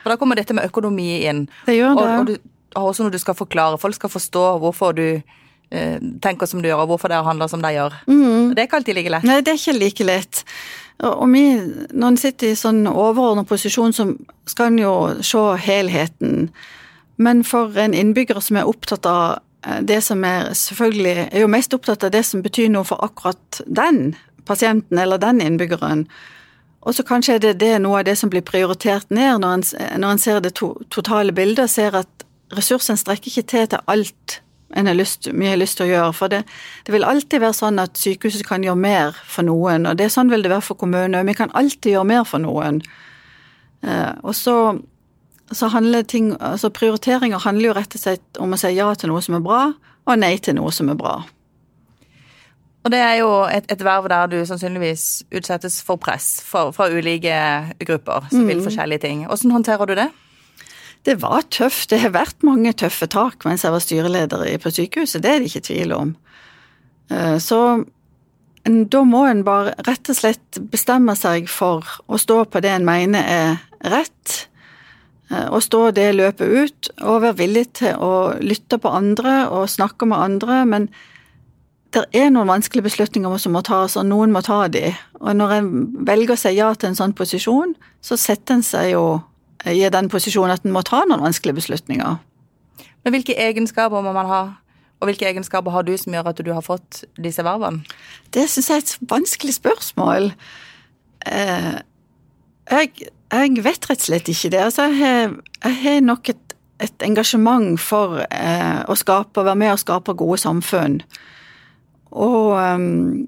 [0.04, 1.46] For da kommer dette med økonomi inn.
[1.68, 2.10] Det gjør det.
[2.20, 2.36] og du
[2.76, 3.80] har også noe du skal forklare.
[3.80, 7.64] Folk skal forstå hvorfor du eh, tenker som du gjør, og hvorfor dere handler som
[7.64, 7.96] de gjør.
[8.08, 8.54] Mm.
[8.54, 9.28] Det er ikke alltid like lett.
[9.30, 10.44] Nei, det er ikke like lett.
[11.04, 11.46] Og og vi,
[11.92, 14.10] når en sitter i sånn overordnet posisjon, så
[14.50, 14.94] skal en jo
[15.26, 16.50] se helheten.
[17.18, 19.42] Men for en innbygger som er opptatt av
[19.82, 23.62] det som er selvfølgelig er jo mest opptatt av det som betyr noe for akkurat
[23.66, 24.16] den
[24.48, 26.08] pasienten eller den innbyggeren.
[26.84, 29.66] Og så kanskje er det, det noe av det som blir prioritert ned når en,
[30.04, 34.42] når en ser det to, totale bildet, ser at ressursene strekker ikke til til alt
[34.76, 36.14] en har lyst, mye lyst til å gjøre.
[36.18, 36.42] For det,
[36.86, 40.16] det vil alltid være sånn at sykehuset kan gjøre mer for noen, og det er
[40.16, 41.24] sånn vil det være for kommunene.
[41.30, 42.82] Vi kan alltid gjøre mer for noen.
[43.86, 44.56] Eh, og så,
[45.52, 49.10] så handler ting, altså prioriteringer handler jo rett og slett om å si ja til
[49.12, 49.74] noe som er bra,
[50.08, 51.18] og nei til noe som er bra.
[52.84, 56.90] Og det er jo et, et verv der du sannsynligvis utsettes for press fra, fra
[56.92, 57.36] ulike
[57.88, 58.48] grupper som Mm.
[58.50, 59.22] vil forskjellige ting.
[59.28, 60.10] Hvordan håndterer du det?
[61.06, 61.90] Det var tøft.
[61.90, 65.52] Det har vært mange tøffe tak mens jeg var styreleder på sykehuset, det er det
[65.52, 66.16] ikke tvil om.
[67.12, 67.86] Eh, Så
[68.66, 72.86] da må en bare rett og slett bestemme seg for å stå på det en
[72.86, 73.58] mener er
[73.92, 74.48] rett,
[75.32, 80.06] og stå det løpet ut, og være villig til å lytte på andre og snakke
[80.10, 80.90] med andre, men
[81.94, 84.92] det er noen vanskelige beslutninger som må tas, og noen må ta de.
[85.22, 85.70] Og når en
[86.08, 89.06] velger å si ja til en sånn posisjon, så setter en seg jo
[89.70, 92.18] i den posisjonen at en må ta noen vanskelige beslutninger.
[93.04, 94.44] Men hvilke egenskaper må man ha?
[95.04, 97.84] Og hvilke egenskaper har du som gjør at du har fått disse vervene?
[98.34, 100.30] Det syns jeg er et vanskelig spørsmål.
[101.28, 101.74] Eh,
[102.72, 104.62] jeg, jeg vet rett og slett ikke det.
[104.62, 110.16] Altså, jeg har, nok et, et engasjement for eh, å skape, være med og skape
[110.20, 111.00] gode samfunn.
[112.14, 113.24] Og um,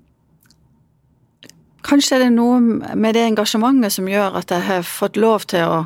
[1.86, 5.66] kanskje er det noe med det engasjementet som gjør at jeg har fått lov til
[5.66, 5.80] å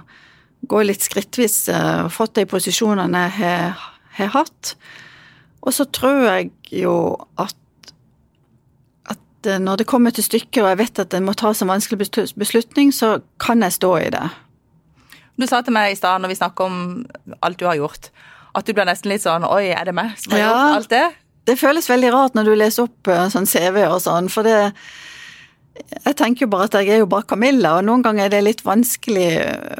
[0.69, 3.71] gå litt skrittvis eh, og fått de posisjonene jeg
[4.19, 4.75] har hatt.
[5.63, 6.51] Og så tror jeg
[6.82, 6.95] jo
[7.39, 7.55] at
[9.39, 11.71] at eh, når det kommer til stykket, og jeg vet at det må ta en
[11.71, 11.99] vanskelig
[12.38, 14.25] beslutning, så kan jeg stå i det.
[15.39, 16.80] Du sa til meg i stad når vi snakker om
[17.41, 18.10] alt du har gjort,
[18.56, 20.47] at du ble nesten litt sånn Oi, er det meg som har Ja.
[20.49, 21.06] gjort alt det?
[21.47, 24.73] Det føles veldig rart når du leser opp eh, sånn CV og sånn, for det
[26.06, 28.41] jeg tenker jo bare at jeg er jo bare Camilla, og noen ganger er det
[28.43, 29.30] litt vanskelig.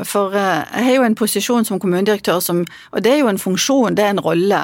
[0.08, 2.62] For eh, jeg har jo en posisjon som kommunedirektør som
[2.94, 4.62] Og det er jo en funksjon, det er en rolle.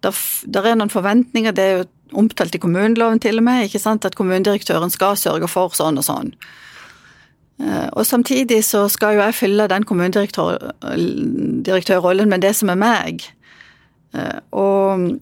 [0.00, 3.82] Der, der er noen forventninger, det er jo omtalt i kommuneloven til og med, ikke
[3.82, 6.32] sant, at kommunedirektøren skal sørge for sånn og sånn.
[7.58, 13.14] Eh, og samtidig så skal jo jeg fylle den kommunedirektørrollen med det som er meg.
[14.14, 15.18] Eh, og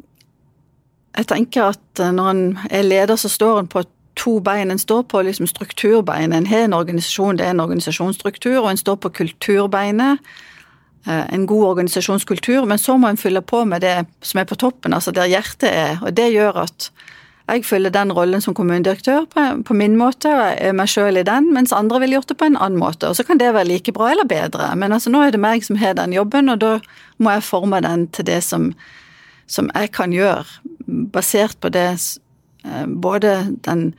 [1.16, 3.82] jeg tenker at når en er leder, så står en på
[4.16, 4.70] to bein.
[4.70, 6.32] En står på liksom strukturbein.
[6.32, 10.18] En har en organisasjon, det er en organisasjonsstruktur, og en står på kulturbeinet.
[11.06, 14.58] Eh, en god organisasjonskultur, men så må en fylle på med det som er på
[14.58, 16.00] toppen, altså der hjertet er.
[16.02, 16.90] Og det gjør at
[17.46, 21.20] jeg fyller den rollen som kommunedirektør på, på min måte, og jeg er meg sjøl
[21.20, 23.06] i den, mens andre ville gjort det på en annen måte.
[23.06, 25.62] Og så kan det være like bra eller bedre, men altså nå er det meg
[25.62, 26.76] som har den jobben, og da
[27.22, 28.72] må jeg forme den til det som,
[29.46, 30.42] som jeg kan gjøre,
[31.14, 31.86] basert på det
[32.66, 33.94] Eh, både den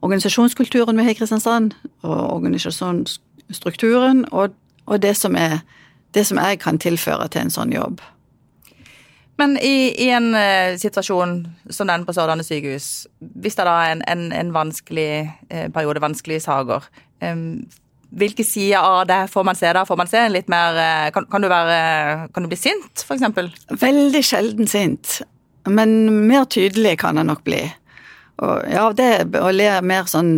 [0.00, 4.48] organisasjonskulturen vi har i Kristiansand, og organisasjonsstrukturen, og,
[4.86, 5.58] og det, som er,
[6.14, 8.02] det som jeg kan tilføre til en sånn jobb.
[9.40, 11.38] Men i, i en uh, situasjon
[11.72, 12.88] som den på Sørlandet sykehus,
[13.42, 16.84] hvis det da er en, en, en vanskelig uh, periode, vanskelige saker,
[17.24, 17.64] um,
[18.12, 19.86] hvilke sider av det får man se da?
[19.88, 21.78] Får man se litt mer uh, kan, kan, du være,
[22.34, 23.56] kan du bli sint, f.eks.?
[23.80, 25.22] Veldig sjelden sint.
[25.66, 25.96] Men
[26.28, 27.64] mer tydelig kan jeg nok bli.
[28.42, 30.34] Og, ja, det le mer sånn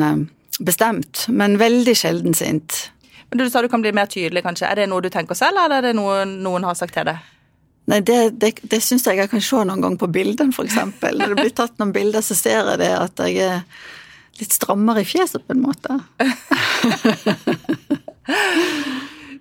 [0.63, 2.85] bestemt, men veldig sjelden sint.
[3.31, 4.69] Men Du sa du kan bli mer tydelig, kanskje.
[4.69, 7.19] Er det noe du tenker selv, eller er det noe noen har sagt til deg?
[7.91, 10.79] Nei, det, det, det syns jeg jeg kan se noen gang på bildene, f.eks.
[11.05, 13.59] Når det blir tatt noen bilder, så ser jeg det at jeg er
[14.41, 15.91] litt strammere i fjeset, på en måte.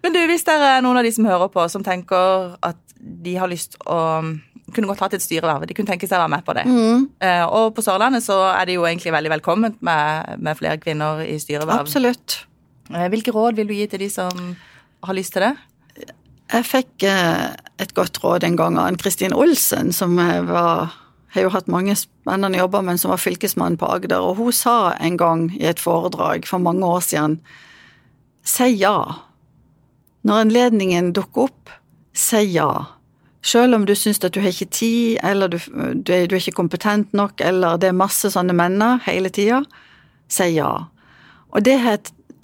[0.04, 3.38] Men du, hvis det er noen av de som hører på, som tenker at de
[3.40, 4.00] har lyst å
[4.74, 5.68] kunne godt hatt et styreverv.
[5.68, 6.64] De kunne tenke seg å være med på det.
[6.68, 7.06] Mm.
[7.22, 11.22] Uh, og på Sørlandet så er det jo egentlig veldig velkomment med, med flere kvinner
[11.26, 11.84] i styreverv.
[11.84, 12.44] Absolutt.
[12.92, 14.56] Uh, hvilke råd vil du gi til de som
[15.04, 15.54] har lyst til det?
[16.54, 20.92] Jeg fikk uh, et godt råd en gang av Ann-Kristin Olsen, som var
[21.34, 24.22] har jo hatt mange spennende jobber, men som var fylkesmann på Agder.
[24.22, 27.40] Og hun sa en gang i et foredrag for mange år siden
[28.46, 28.98] si ja.
[30.24, 31.72] Når anledningen dukker opp,
[32.14, 32.70] si ja.
[33.44, 36.40] Selv om du syns at du har ikke tid, eller du, du, er, du, er,
[36.40, 39.64] ikke kompetent nok, eller det er masse sånne menner hele tida,
[40.32, 40.70] si ja.
[41.52, 41.80] Og det,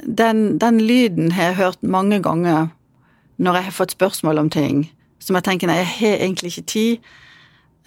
[0.03, 2.69] den, den, lyden har jeg hørt mange ganger
[3.37, 4.87] når jeg har fått spørsmål om ting
[5.23, 7.11] som jeg tenker nei, jeg har egentlig ikke tid,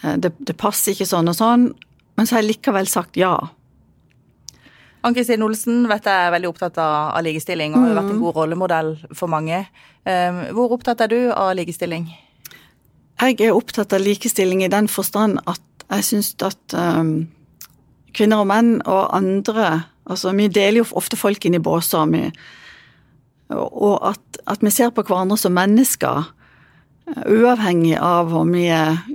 [0.05, 1.71] eh, det, det passer ikke sånn og sånn,
[2.17, 3.35] men så har jeg likevel sagt ja.
[5.03, 8.23] Ann-Kristin Olsen vet jeg er veldig opptatt av, likestilling og har vært en mm.
[8.23, 9.65] god rollemodell for mange.
[10.07, 12.07] Um, hvor opptatt er du av likestilling?
[13.23, 17.27] Jeg er opptatt av likestilling i den forstand at jeg syns at um,
[18.15, 19.73] kvinner og menn og andre
[20.11, 22.31] Altså, vi deler jo ofte folk inn i båser,
[23.53, 26.31] og at, at, vi ser på hverandre som mennesker.
[27.29, 28.65] Uavhengig av vi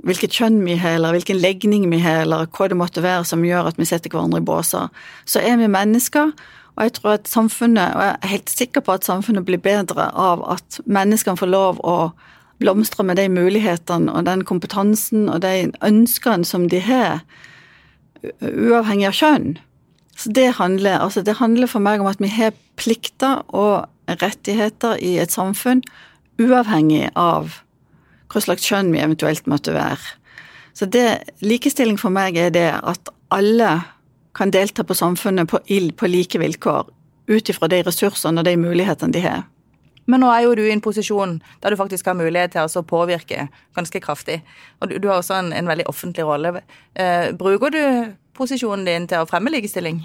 [0.04, 3.44] hvilket kjønn vi har, eller hvilken legning vi har, eller hva det måtte være som
[3.44, 4.88] gjør at vi setter hverandre i båser,
[5.24, 6.32] så er vi mennesker.
[6.78, 10.12] Og jeg tror at samfunnet, og jeg er helt sikker på at samfunnet blir bedre
[10.14, 12.12] av at menneskene får lov å
[12.62, 17.24] blomstre med de mulighetene og den kompetansen og de ønskene som de har,
[18.42, 19.58] uavhengig av kjønn.
[20.18, 24.98] Så det handler, altså det handler for meg om at vi har plikter og rettigheter
[24.98, 25.82] i et samfunn,
[26.42, 27.60] uavhengig av
[28.28, 30.16] hva slags kjønn vi eventuelt måtte være.
[30.74, 31.06] Så det,
[31.42, 33.70] likestilling for meg er det at alle
[34.38, 35.60] kan delta på samfunnet på,
[35.98, 36.90] på like vilkår,
[37.28, 39.46] ut ifra de ressursene og de mulighetene de har.
[40.08, 42.84] Men nå er jo du i en posisjon der du faktisk har mulighet til å
[42.86, 44.40] påvirke ganske kraftig.
[44.80, 46.62] Og du, du har også en, en, veldig offentlig rolle.
[46.96, 47.82] Eh, bruker du
[48.38, 50.00] posisjonen din til å fremme likestilling?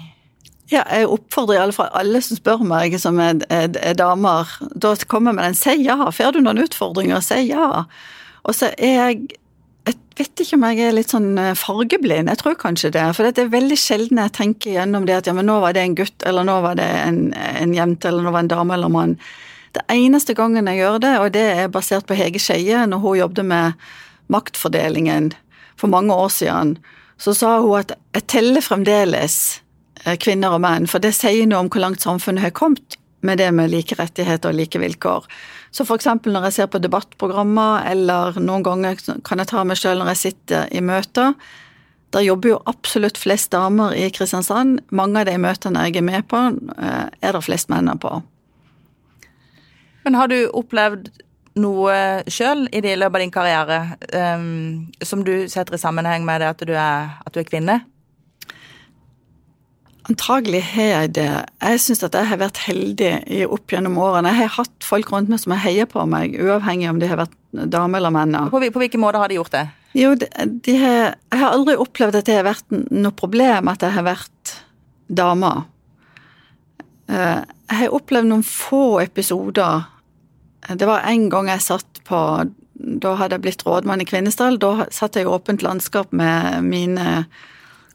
[0.72, 4.48] Ja, jeg oppfordrer i alle fall alle som spør meg, som er, er, er damer,
[4.72, 6.10] da kommer med den 'si ja'.
[6.10, 7.84] Får du noen utfordringer, si ja.
[8.44, 9.26] Og så er jeg
[9.84, 13.02] jeg vet ikke om jeg er litt sånn eh, fargeblind, jeg tror kanskje det.
[13.16, 15.82] For det er veldig sjelden jeg tenker gjennom det at ja, men nå var det
[15.82, 18.76] en gutt, eller nå var det en, en jente, eller nå var det en dame
[18.78, 19.16] eller mann.
[19.74, 23.18] Det eneste gangen jeg gjør det, og det er basert på Hege Skeie, når hun
[23.18, 23.86] jobbet med
[24.30, 25.32] maktfordelingen
[25.80, 26.76] for mange år siden,
[27.18, 29.38] så sa hun at jeg teller fremdeles
[30.04, 33.40] eh, kvinner og menn, for det sier noe om hvor langt samfunnet har kommet med
[33.40, 35.26] det med like rettigheter og like vilkår.
[35.74, 39.98] Så eksempel når jeg ser på debattprogrammer, eller noen ganger kan jeg ta meg sjøl
[39.98, 41.34] når jeg sitter i møter,
[42.14, 44.84] der jobber jo absolutt flest damer i Kristiansand.
[44.94, 46.44] Mange av de møtene jeg er med på,
[46.78, 48.20] eh, er det flest menn på.
[50.04, 51.10] Men har du opplevd
[51.60, 51.96] noe
[52.30, 56.64] sjøl i løpet av din karriere um, som du setter i sammenheng med det at
[56.66, 57.78] du er, at du er kvinne?
[60.04, 61.28] Antagelig har jeg det.
[61.62, 64.34] Jeg syns at jeg har vært heldig i opp gjennom årene.
[64.34, 67.22] Jeg har hatt folk rundt meg som har heiet på meg, uavhengig om de har
[67.22, 67.38] vært
[67.72, 68.36] dame eller menn.
[68.52, 69.64] På, på hvilken måte har de gjort det?
[69.96, 70.28] Jo, de,
[70.66, 74.04] de har, jeg har aldri opplevd at det har vært noe problem at jeg har
[74.04, 74.54] vært
[75.08, 75.54] dame.
[77.08, 77.40] Eh,
[77.70, 79.86] jeg har opplevd noen få episoder.
[80.68, 82.18] Det var en gang jeg satt på
[82.74, 84.58] Da hadde jeg blitt rådmann i Kvinesdal.
[84.58, 87.24] Da satt jeg i åpent landskap med mine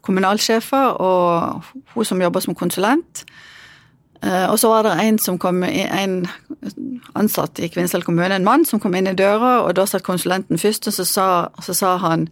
[0.00, 3.24] kommunalsjefer og hun som jobber som konsulent.
[4.22, 6.26] Eh, og så var det en som kom, en
[7.16, 10.60] ansatt i Kvinesdal kommune, en mann, som kom inn i døra, og da satt konsulenten
[10.60, 11.28] først, og så sa,
[11.64, 12.28] så sa han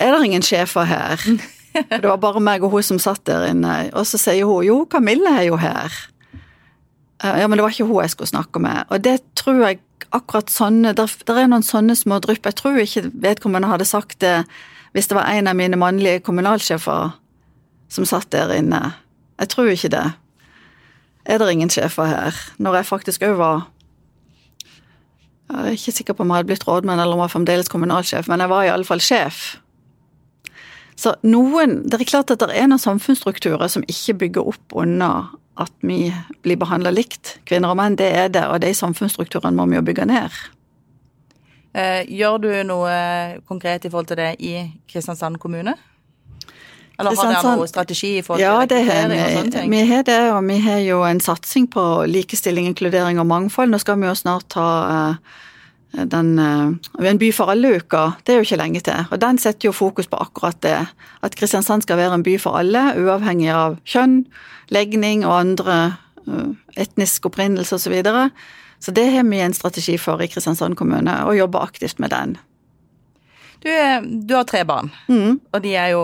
[0.00, 1.20] Er det ingen sjefer her?
[1.90, 3.90] det var bare meg og hun som satt der inne.
[3.92, 5.92] Og så sier hun jo, Kamille er jo her.
[7.24, 8.84] Eh, ja, men det var ikke hun jeg skulle snakke med.
[8.88, 9.80] Og det tror jeg
[10.10, 12.46] akkurat sånne Der, der er noen sånne små drypp.
[12.46, 14.44] Jeg tror ikke vedkommende hadde sagt det
[14.90, 17.12] hvis det var en av mine mannlige kommunalsjefer
[17.90, 18.96] som satt der inne.
[19.38, 20.06] Jeg tror ikke det.
[21.24, 22.34] Er det ingen sjefer her?
[22.58, 23.68] Når jeg faktisk òg var
[25.50, 27.68] Jeg er ikke sikker på om jeg hadde blitt rådmann eller om jeg var fremdeles
[27.68, 29.58] kommunalsjef, men jeg var i alle fall sjef.
[30.96, 35.30] Så noen Det er klart at det er noen samfunnsstrukturer som ikke bygger opp under
[35.60, 36.08] at vi
[36.44, 37.98] blir behandla likt, kvinner og menn.
[38.00, 40.40] Det er det, og de samfunnsstrukturene må vi jo bygge ned.
[41.70, 42.94] Eh, gjør du noe
[43.46, 44.54] konkret i forhold til det i
[44.90, 45.76] Kristiansand kommune?
[47.00, 49.70] Eller har dere noe strategi i forhold ja, til rekruttering og sånne ting?
[49.72, 53.72] Vi har det, og vi har jo en satsing på likestilling, inkludering og mangfold.
[53.72, 55.38] Nå skal vi jo snart ta uh,
[55.92, 58.10] den uh, En by for alle-uka.
[58.24, 59.06] Det er jo ikke lenge til.
[59.10, 60.76] Og den setter jo fokus på akkurat det.
[61.22, 64.24] At Kristiansand skal være en by for alle, uavhengig av kjønn,
[64.70, 65.80] legning og andre
[66.28, 67.88] uh, etnisk opprinnelse osv.
[67.88, 68.28] Så, videre.
[68.80, 72.38] Så det har vi en strategi for i Kristiansand kommune, og jobber aktivt med den.
[73.60, 73.70] Du,
[74.24, 75.34] du har tre barn, mm.
[75.52, 76.00] og de er jo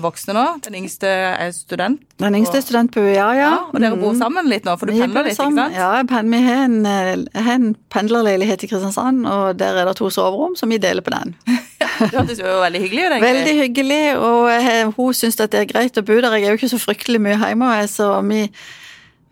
[0.00, 0.44] voksne nå.
[0.64, 2.00] Den yngste er student.
[2.22, 3.34] Den yngste er student på UiA, ja.
[3.42, 3.50] ja.
[3.68, 4.20] Og dere bor mm.
[4.22, 5.76] sammen litt nå, for du pendler litt, ikke sant?
[5.76, 10.68] Ja, vi har en, en pendlerleilighet i Kristiansand, og der er det to soverom, så
[10.70, 11.36] vi deler på den.
[12.00, 13.28] det hørtes jo veldig hyggelig ut, egentlig.
[13.28, 16.38] Veldig hyggelig, og hun syns det er greit å bo der.
[16.40, 18.46] Jeg er jo ikke så fryktelig mye hjemme, så vi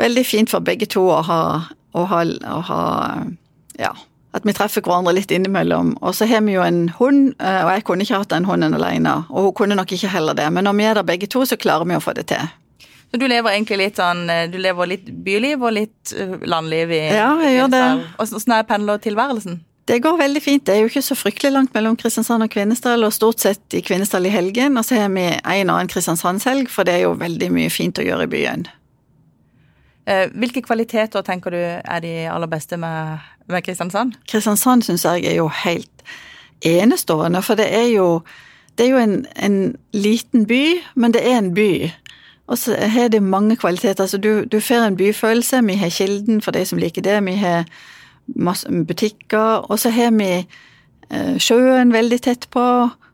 [0.02, 1.42] Veldig fint for begge to å ha
[1.92, 2.80] å ha, å ha
[3.78, 3.92] Ja.
[4.32, 5.96] At vi treffer hverandre litt innimellom.
[6.00, 8.74] Og så har vi jo en hund, eh, og jeg kunne ikke hatt den hunden
[8.78, 9.18] alene.
[9.28, 11.60] Og hun kunne nok ikke heller det, men når vi er der begge to, så
[11.60, 12.48] klarer vi å få det til.
[13.12, 16.94] Så du lever egentlig litt sånn eh, Du lever litt byliv og litt eh, landliv
[16.96, 17.84] i Ja, jeg gjør det.
[18.24, 19.60] Åssen er pendlertilværelsen?
[19.84, 20.62] Det går veldig fint.
[20.64, 23.82] Det er jo ikke så fryktelig langt mellom Kristiansand og Kvinesdal, og stort sett i
[23.84, 24.78] Kvinesdal i helgen.
[24.78, 28.06] Og så har vi en annen Kristiansandshelg, for det er jo veldig mye fint å
[28.06, 28.68] gjøre i byen.
[30.06, 34.16] Eh, hvilke kvaliteter tenker du er de aller beste med, med Kristiansand?
[34.28, 36.02] Kristiansand syns jeg er jo helt
[36.66, 38.22] enestående, for det er jo,
[38.78, 41.90] det er jo en, en, liten by, men det er en by.
[42.46, 44.02] Og så har det mange kvaliteter.
[44.02, 45.62] Altså du, du får en byfølelse.
[45.66, 47.24] Vi har Kilden for de som liker det.
[47.24, 47.64] Vi har
[48.26, 49.70] masse butikker.
[49.70, 50.46] Og så har vi
[51.10, 52.64] eh, sjøen veldig tett på.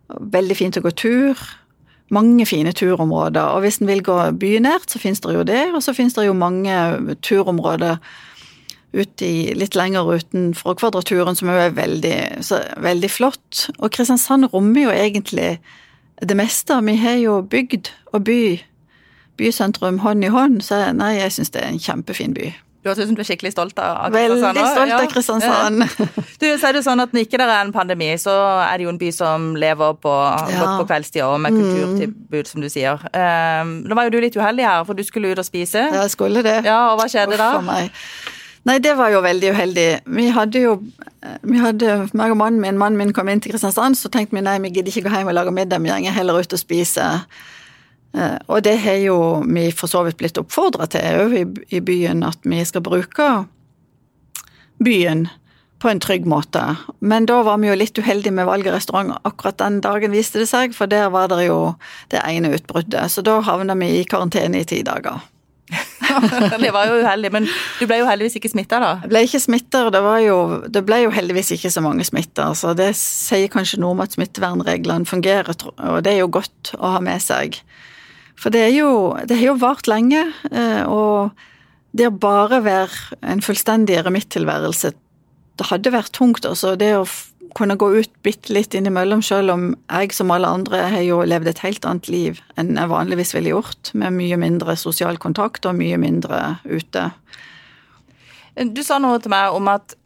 [0.09, 1.44] Veldig fint å gå tur
[2.14, 3.55] mange fine turområder.
[3.57, 5.64] Og hvis en vil gå bynært, så finnes det jo det.
[5.75, 6.75] Og så finnes det jo mange
[7.25, 7.99] turområder
[8.97, 13.68] ut litt lenger utenfor Kvadraturen som er veldig, så, veldig flott.
[13.79, 15.59] Og Kristiansand rommer jo egentlig
[16.25, 16.79] det meste.
[16.87, 18.40] Vi har jo bygd og by,
[19.38, 22.49] bysentrum hånd i hånd, så nei, jeg syns det er en kjempefin by.
[22.88, 24.57] Høres ut som du er skikkelig stolt av Kristiansand?
[24.57, 25.85] Veldig stolt av Kristiansand.
[25.85, 26.24] Ja.
[26.38, 28.87] Du, så er det sånn at Når ikke det er en pandemi, så er det
[28.87, 30.62] jo en by som lever på, ja.
[30.62, 32.35] godt på kveldstid og med mm.
[32.48, 33.05] som du sier.
[33.12, 35.85] Um, nå var jo du litt uheldig her, for du skulle ut og spise.
[35.88, 36.61] Ja, jeg skulle det.
[36.66, 37.53] Ja, Og hva skjedde da?
[38.68, 39.87] Nei, det var jo veldig uheldig.
[40.18, 40.74] Vi hadde jo
[41.42, 44.42] vi hadde, meg og mannen min, mannen min kom inn til Kristiansand, så tenkte vi
[44.44, 47.24] nei, vi gidder ikke gå hjem og lage middag, vi går heller ut og spiser.
[48.16, 51.37] Eh, og det har jo vi for så vidt blitt oppfordra til òg
[51.68, 53.29] i, byen, at vi skal bruke
[54.85, 55.27] byen
[55.79, 56.62] på en trygg måte.
[56.99, 60.49] Men da var vi jo litt uheldige med valget restaurant akkurat den dagen, viste det
[60.51, 61.75] seg, for der var det jo
[62.11, 63.12] det ene utbruddet.
[63.12, 65.21] Så da havna vi i karantene i ti dager.
[66.63, 67.46] det var jo uheldig, men
[67.79, 68.92] du ble jo heldigvis ikke smitta, da?
[69.04, 70.38] Jeg ble ikke smitta, og det, jo,
[70.73, 72.48] det ble jo heldigvis ikke så mange smitta.
[72.59, 76.96] Så det sier kanskje noe om at smittevernreglene fungerer, og det er jo godt å
[76.96, 77.61] ha med seg.
[78.38, 78.90] For det er jo
[79.26, 81.30] Det har jo vart lenge, eh, og
[81.96, 84.92] det å bare være en fullstendig eremittilværelse
[85.58, 86.46] det hadde vært tungt.
[86.46, 87.06] Altså det å
[87.56, 91.50] kunne gå ut bitte litt innimellom, selv om jeg som alle andre har jo levd
[91.50, 95.78] et helt annet liv enn jeg vanligvis ville gjort, med mye mindre sosial kontakt og
[95.80, 97.08] mye mindre ute.
[98.58, 99.98] Du sa noe til meg om at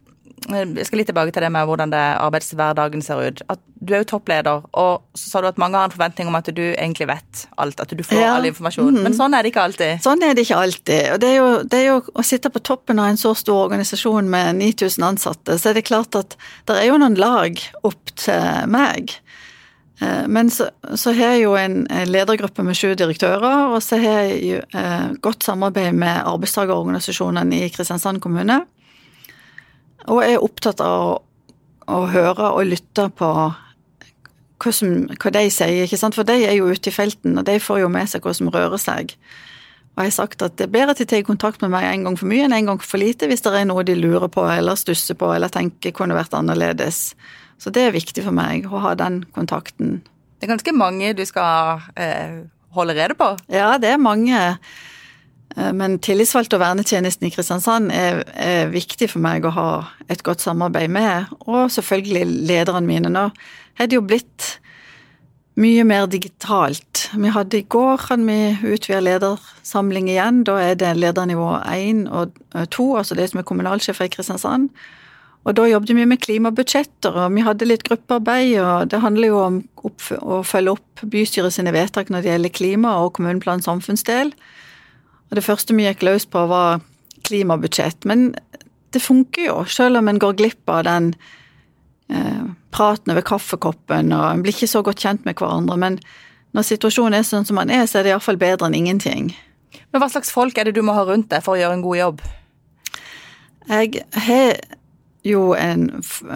[0.49, 3.43] jeg skal litt tilbake til det med hvordan det arbeidshverdagen ser ut.
[3.51, 6.37] At du er jo toppleder, og så sa du at mange har en forventning om
[6.39, 7.79] at du egentlig vet alt.
[7.83, 8.33] At du får ja.
[8.37, 8.97] all informasjon.
[8.97, 9.07] Mm.
[9.07, 10.03] Men sånn er det ikke alltid.
[10.05, 11.09] Sånn er det ikke alltid.
[11.15, 13.65] Og det er, jo, det er jo å sitte på toppen av en så stor
[13.67, 16.37] organisasjon med 9000 ansatte, så er det klart at
[16.69, 19.15] det er jo noen lag opp til meg.
[20.01, 24.23] Eh, men så, så har jeg jo en ledergruppe med sju direktører, og så har
[24.27, 28.63] jeg jo eh, godt samarbeid med arbeidstakerorganisasjonene i Kristiansand kommune.
[30.11, 31.13] Og jeg er opptatt av å,
[31.87, 33.29] å høre og lytte på
[34.63, 36.15] hva, som, hva, de sier, ikke sant?
[36.17, 38.51] for de er jo ute i felten, og de får jo med seg hva som
[38.53, 39.15] rører seg.
[39.93, 42.07] Og jeg har sagt at det er bedre at de tar kontakt med meg en
[42.07, 44.41] gang for mye enn en gang for lite hvis det er noe de lurer på
[44.49, 47.11] eller stusser på eller tenker kunne vært annerledes.
[47.61, 49.99] Så det er viktig for meg å ha den kontakten.
[50.41, 52.41] Det er ganske mange du skal eh,
[52.73, 53.29] holde rede på?
[53.53, 54.39] Ja, det er mange.
[55.57, 59.69] Eh, men tillitsvalgt og vernetjenesten i Kristiansand er, er, viktig for meg å ha
[60.11, 63.11] et godt samarbeid med, og selvfølgelig lederne mine.
[63.13, 63.29] Nå
[63.77, 64.57] er det jo blitt
[65.59, 67.07] mye mer digitalt.
[67.13, 70.41] Vi hadde I går hadde vi utvida ledersamling igjen.
[70.47, 72.33] Da er det ledernivå 1 og
[72.73, 74.71] 2, altså det som er kommunalsjefer i Kristiansand.
[75.43, 79.39] Og da jobbet vi med klimabudsjetter, og vi hadde litt gruppearbeid, og det handler jo
[79.43, 84.31] om å følge opp bystyret sine vedtak når det gjelder klima og kommuneplan samfunnsdel.
[85.33, 86.83] Og det første vi gikk løs på, var
[87.25, 88.05] klimabudsjett.
[88.05, 88.35] Men
[88.93, 91.07] det funker jo, selv om en går glipp av den
[92.13, 95.79] eh, praten over kaffekoppen, og en blir ikke så godt kjent med hverandre.
[95.81, 95.97] Men
[96.53, 99.33] når situasjonen er sånn som den er, så er det iallfall bedre enn ingenting.
[99.89, 101.85] Men hva slags folk er det du må ha rundt deg for å gjøre en
[101.87, 102.23] god jobb?
[103.73, 104.55] Jeg har
[105.25, 105.89] jo en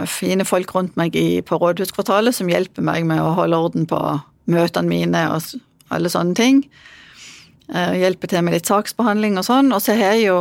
[0.09, 4.01] fine folk rundt meg i, på rådhuskvartalet som hjelper meg med å holde orden på
[4.49, 5.53] møtene mine og
[5.93, 6.65] alle sånne ting.
[7.68, 9.74] Eh, hjelper til med litt saksbehandling og sånn.
[9.76, 10.39] Og så har jo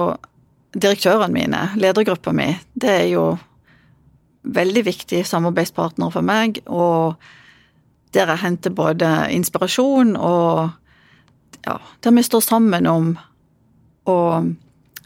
[0.77, 2.53] direktørene mine, ledergruppa mi.
[2.75, 3.27] Det er jo
[4.47, 7.17] veldig viktig samarbeidspartner for meg, og
[8.15, 10.71] der jeg henter både inspirasjon og
[11.67, 13.09] ja, der vi står sammen om
[14.07, 14.19] å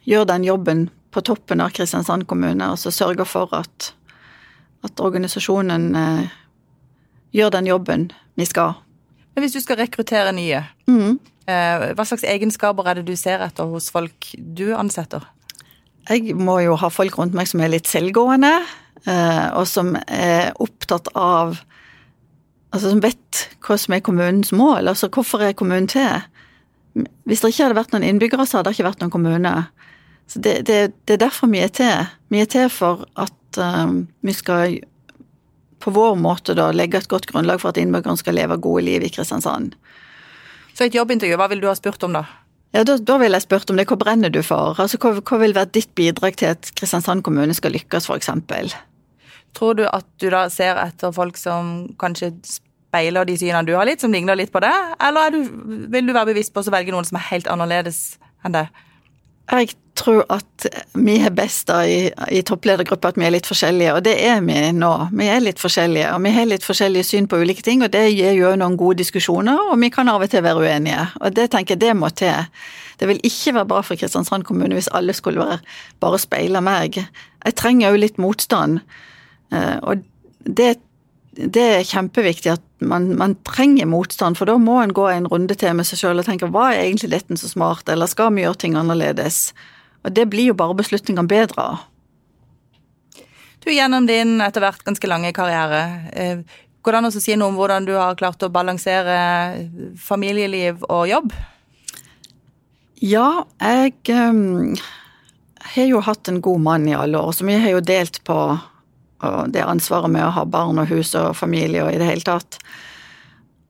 [0.04, 3.94] gjøre den jobben på toppen av Kristiansand kommune, og så sørge for at,
[4.84, 6.28] at organisasjonen eh,
[7.32, 8.06] gjør den jobben
[8.36, 8.76] vi skal.
[9.32, 11.16] Men hvis du skal rekruttere nye, mm.
[11.50, 15.24] Eh, hva slags egenskaper er det du ser etter hos folk du ansetter?
[16.10, 18.52] Jeg må jo ha folk rundt meg som er litt selvgående,
[19.06, 21.60] eh, og som er opptatt av
[22.70, 24.86] Altså som vet hva som er kommunens mål.
[24.86, 26.20] Altså hvorfor er kommunen til?
[27.26, 29.54] Hvis det ikke hadde vært noen innbyggere, så hadde det ikke vært noen kommune.
[30.30, 32.06] Så det, det, det er derfor vi er til.
[32.30, 34.78] Vi er til for at um, vi skal
[35.82, 39.02] på vår måte da legge et godt grunnlag for at innbyggerne skal leve gode liv
[39.02, 39.74] i Kristiansand.
[40.80, 42.22] Så et jobbintervju, hva vil du ha spurt om da?
[42.72, 43.84] Ja, Da, da vil jeg spurt om det.
[43.90, 44.78] Hva brenner du for?
[44.80, 48.30] Altså, hva, hva vil være ditt bidrag til at Kristiansand kommune skal lykkes, f.eks.?
[49.58, 53.84] Tror du at du da ser etter folk som kanskje speiler de synene du har
[53.84, 54.72] litt, som ligner litt på det?
[55.04, 55.40] Eller du,
[55.92, 58.16] vil du være bevisst på å velge noen som er helt annerledes
[58.46, 58.64] enn det?
[59.50, 63.94] Jeg tror at vi er best da i, i toppledergruppa at vi er litt forskjellige,
[63.96, 64.92] og det er vi nå.
[65.16, 68.04] Vi er litt forskjellige, og vi har litt forskjellige syn på ulike ting, og det
[68.14, 71.08] gir jo noen gode diskusjoner, og vi kan av og til være uenige.
[71.20, 72.46] Og det tenker jeg det må til.
[73.00, 75.58] Det vil ikke være bra for Kristiansand kommune hvis alle skulle være
[76.04, 77.00] bare speile meg.
[77.44, 78.80] Jeg trenger jo litt motstand,
[79.52, 80.06] eh, og
[80.46, 80.76] det
[81.48, 85.56] det er kjempeviktig at man, man, trenger motstand, for da må en gå en runde
[85.58, 88.44] til med seg sjøl og tenke hva er egentlig dette så smart, eller skal vi
[88.44, 89.50] gjøre ting annerledes?
[90.04, 91.86] Og det blir jo bare beslutningene bedre av.
[93.60, 95.82] Du, Gjennom din etter hvert ganske lange karriere,
[96.16, 96.44] eh,
[96.80, 99.16] går det an å si noe om hvordan du har klart å balansere
[100.00, 101.34] familieliv og jobb?
[103.04, 104.76] Ja, jeg um,
[105.74, 108.36] har jo hatt en god mann i alle år, så vi har jo delt på
[109.52, 112.60] det ansvaret med å ha barn og hus og familie og i det hele tatt.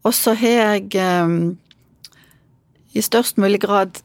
[0.06, 1.34] Og så har jeg eh,
[2.96, 4.00] i størst mulig grad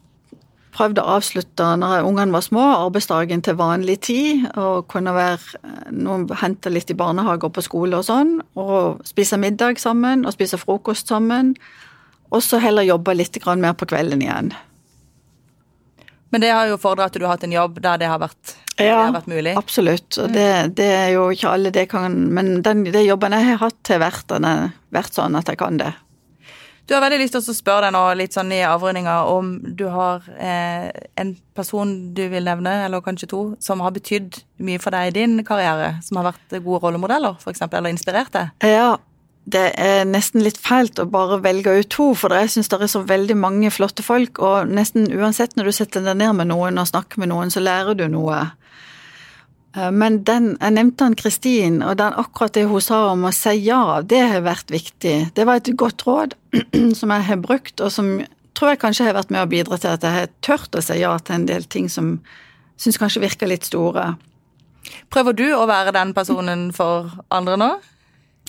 [0.75, 4.45] prøvd å avslutte når ungene var små, arbeidsdagen til vanlig tid.
[4.59, 8.37] Og kunne være noen hente litt i barnehage og på skole og sånn.
[8.59, 11.55] Og spise middag sammen og spise frokost sammen.
[12.33, 14.51] Og så heller jobbe litt mer på kvelden igjen.
[16.33, 18.57] Men det har jo fordra at du har hatt en jobb der det har vært,
[18.83, 19.53] ja, det har vært mulig?
[19.55, 20.17] absolutt.
[20.19, 23.61] Og det, det, er jo ikke alle det kan Men den, det jobben jeg har
[23.61, 24.35] hatt, har vært,
[24.95, 25.93] vært sånn at jeg kan det.
[26.85, 29.87] Du har veldig lyst til å spørre deg nå litt sånn i avrundinga om du
[29.89, 34.93] har eh, en person du vil nevne, eller kanskje to, som har betydd mye for
[34.93, 38.53] deg i din karriere, som har vært gode rollemodeller, f.eks., eller inspirert deg?
[38.69, 38.99] Ja,
[39.49, 42.93] det er nesten litt fælt å bare velge ut to, for jeg syns det er
[42.93, 46.77] så veldig mange flotte folk, og nesten uansett når du setter deg ned med noen
[46.81, 48.43] og snakker med noen, så lærer du noe.
[49.75, 53.33] Eh, men den, jeg nevnte han Kristin, og den, akkurat det hun sa om å
[53.35, 55.15] si ja, det har vært viktig.
[55.35, 56.35] Det var et godt råd
[56.99, 58.17] som jeg har brukt, og som
[58.55, 61.01] tror jeg kanskje har vært med å bidra til at jeg har tørt å si
[61.01, 62.15] ja til en del ting som
[62.79, 64.13] syns kanskje virker litt store.
[65.11, 67.69] Prøver du å være den personen for andre nå?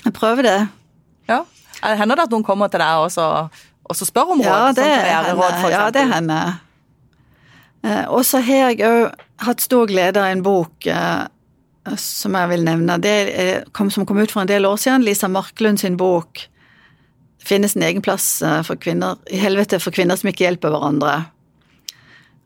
[0.04, 0.58] Jeg prøver det.
[1.30, 1.42] Ja.
[1.82, 3.26] Hender det at noen kommer til deg og så,
[3.86, 4.46] og så spør om råd?
[4.46, 5.70] Ja, det hender.
[5.72, 6.58] Ja, det hender.
[7.86, 11.24] Eh, og så har jeg òg hatt stor glede av en bok eh,
[12.00, 12.98] som jeg vil nevne.
[13.02, 13.16] Det
[13.76, 15.04] kom, som kom ut for en del år siden.
[15.06, 16.46] Lisa Marklund sin bok.
[17.46, 21.18] Finnes en egen plass eh, for kvinner, i helvete for kvinner som ikke hjelper hverandre.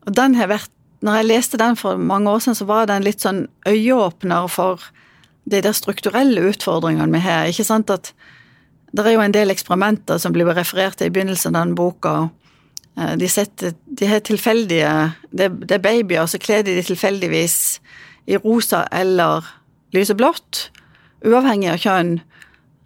[0.08, 3.06] Og den har vært når jeg leste den for mange år siden, så var den
[3.06, 4.82] litt sånn øyeåpner for
[5.48, 7.48] de der strukturelle utfordringene vi har.
[7.48, 8.12] Ikke sant at
[8.90, 12.30] Det er jo en del eksperimenter som blir referert til i begynnelsen av den boka.
[12.98, 14.94] Eh, de, setter, de har tilfeldige
[15.30, 17.58] det, det, er babyer, så kler de de tilfeldigvis
[18.30, 19.46] i rosa eller
[19.96, 20.68] lyseblått,
[21.26, 22.16] uavhengig av kjønn.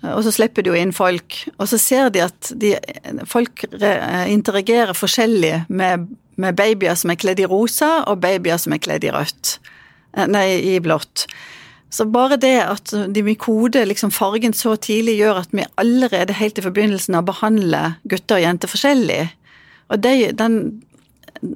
[0.03, 2.77] Eh, og så slipper de jo inn folk, og så ser de at de,
[3.29, 3.67] folk
[4.29, 6.09] interagerer forskjellig med
[6.41, 9.59] med babyer som er kledd i rosa, og babyer som er kledd i rødt.
[10.17, 11.27] Eh, nei, i blått.
[11.95, 16.35] Så bare det at de med kode liksom fargen så tidlig, gjør at vi allerede
[16.35, 19.21] helt i forbindelsen av behandler gutter og jenter forskjellig.
[19.89, 20.83] Og det, den,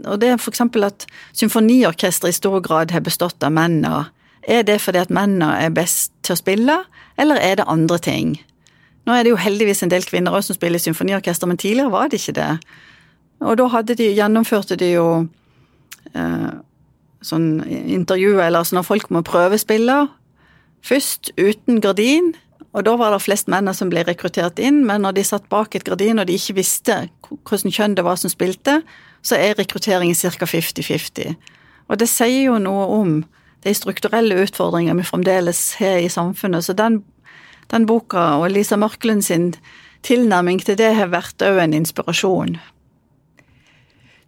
[0.04, 4.08] og det er eksempel at symfoniorkesteret i stor grad har bestått av mennene.
[4.48, 6.76] Er det fordi at mennene er best til å spille,
[7.20, 8.36] eller er det andre ting?
[9.06, 12.08] Nå er det jo heldigvis en del kvinner også som spiller symfoniorkester, men tidligere var
[12.08, 12.52] det ikke det.
[13.40, 15.06] Og da de, gjennomførte de jo
[16.14, 16.50] eh,
[17.24, 20.02] sånn intervju, eller sånn når folk må prøvespille
[20.84, 22.34] først uten gardin.
[22.78, 25.74] Og da var det flest menn som ble rekruttert inn, men når de satt bak
[25.74, 28.78] et gardin og de ikke visste hvordan kjønn det var som spilte,
[29.26, 30.46] så er rekrutteringen ca.
[30.46, 31.34] 50-50.
[31.90, 33.12] Og det sier jo noe om
[33.66, 36.68] de strukturelle utfordringene vi fremdeles har i samfunnet.
[36.68, 37.02] Så den,
[37.72, 39.50] den boka og Lisa Mørklund sin
[40.06, 42.60] tilnærming til det har vært òg en inspirasjon.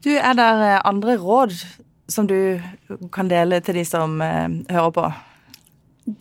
[0.03, 1.55] Du, Er det andre råd
[2.11, 2.59] som du
[3.12, 5.11] kan dele til de som eh, hører på?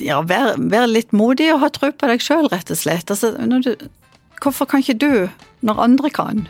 [0.04, 3.12] Ja, vær, vær, litt modig og ha tro på deg sjøl, rett og slett.
[3.12, 3.74] Altså, du,
[4.44, 5.14] hvorfor kan ikke du
[5.66, 6.48] når andre kan?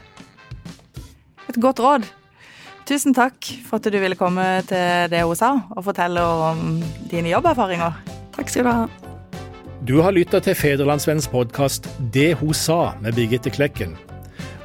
[1.49, 2.07] Et godt råd.
[2.89, 6.79] Tusen takk for at du ville komme til det hun sa, og fortelle om
[7.11, 7.99] dine jobberfaringer.
[8.33, 8.87] Takk skal du ha.
[9.85, 13.95] Du har lytta til Federlandsvennens podkast 'Det hun sa' med Birgitte Klekken.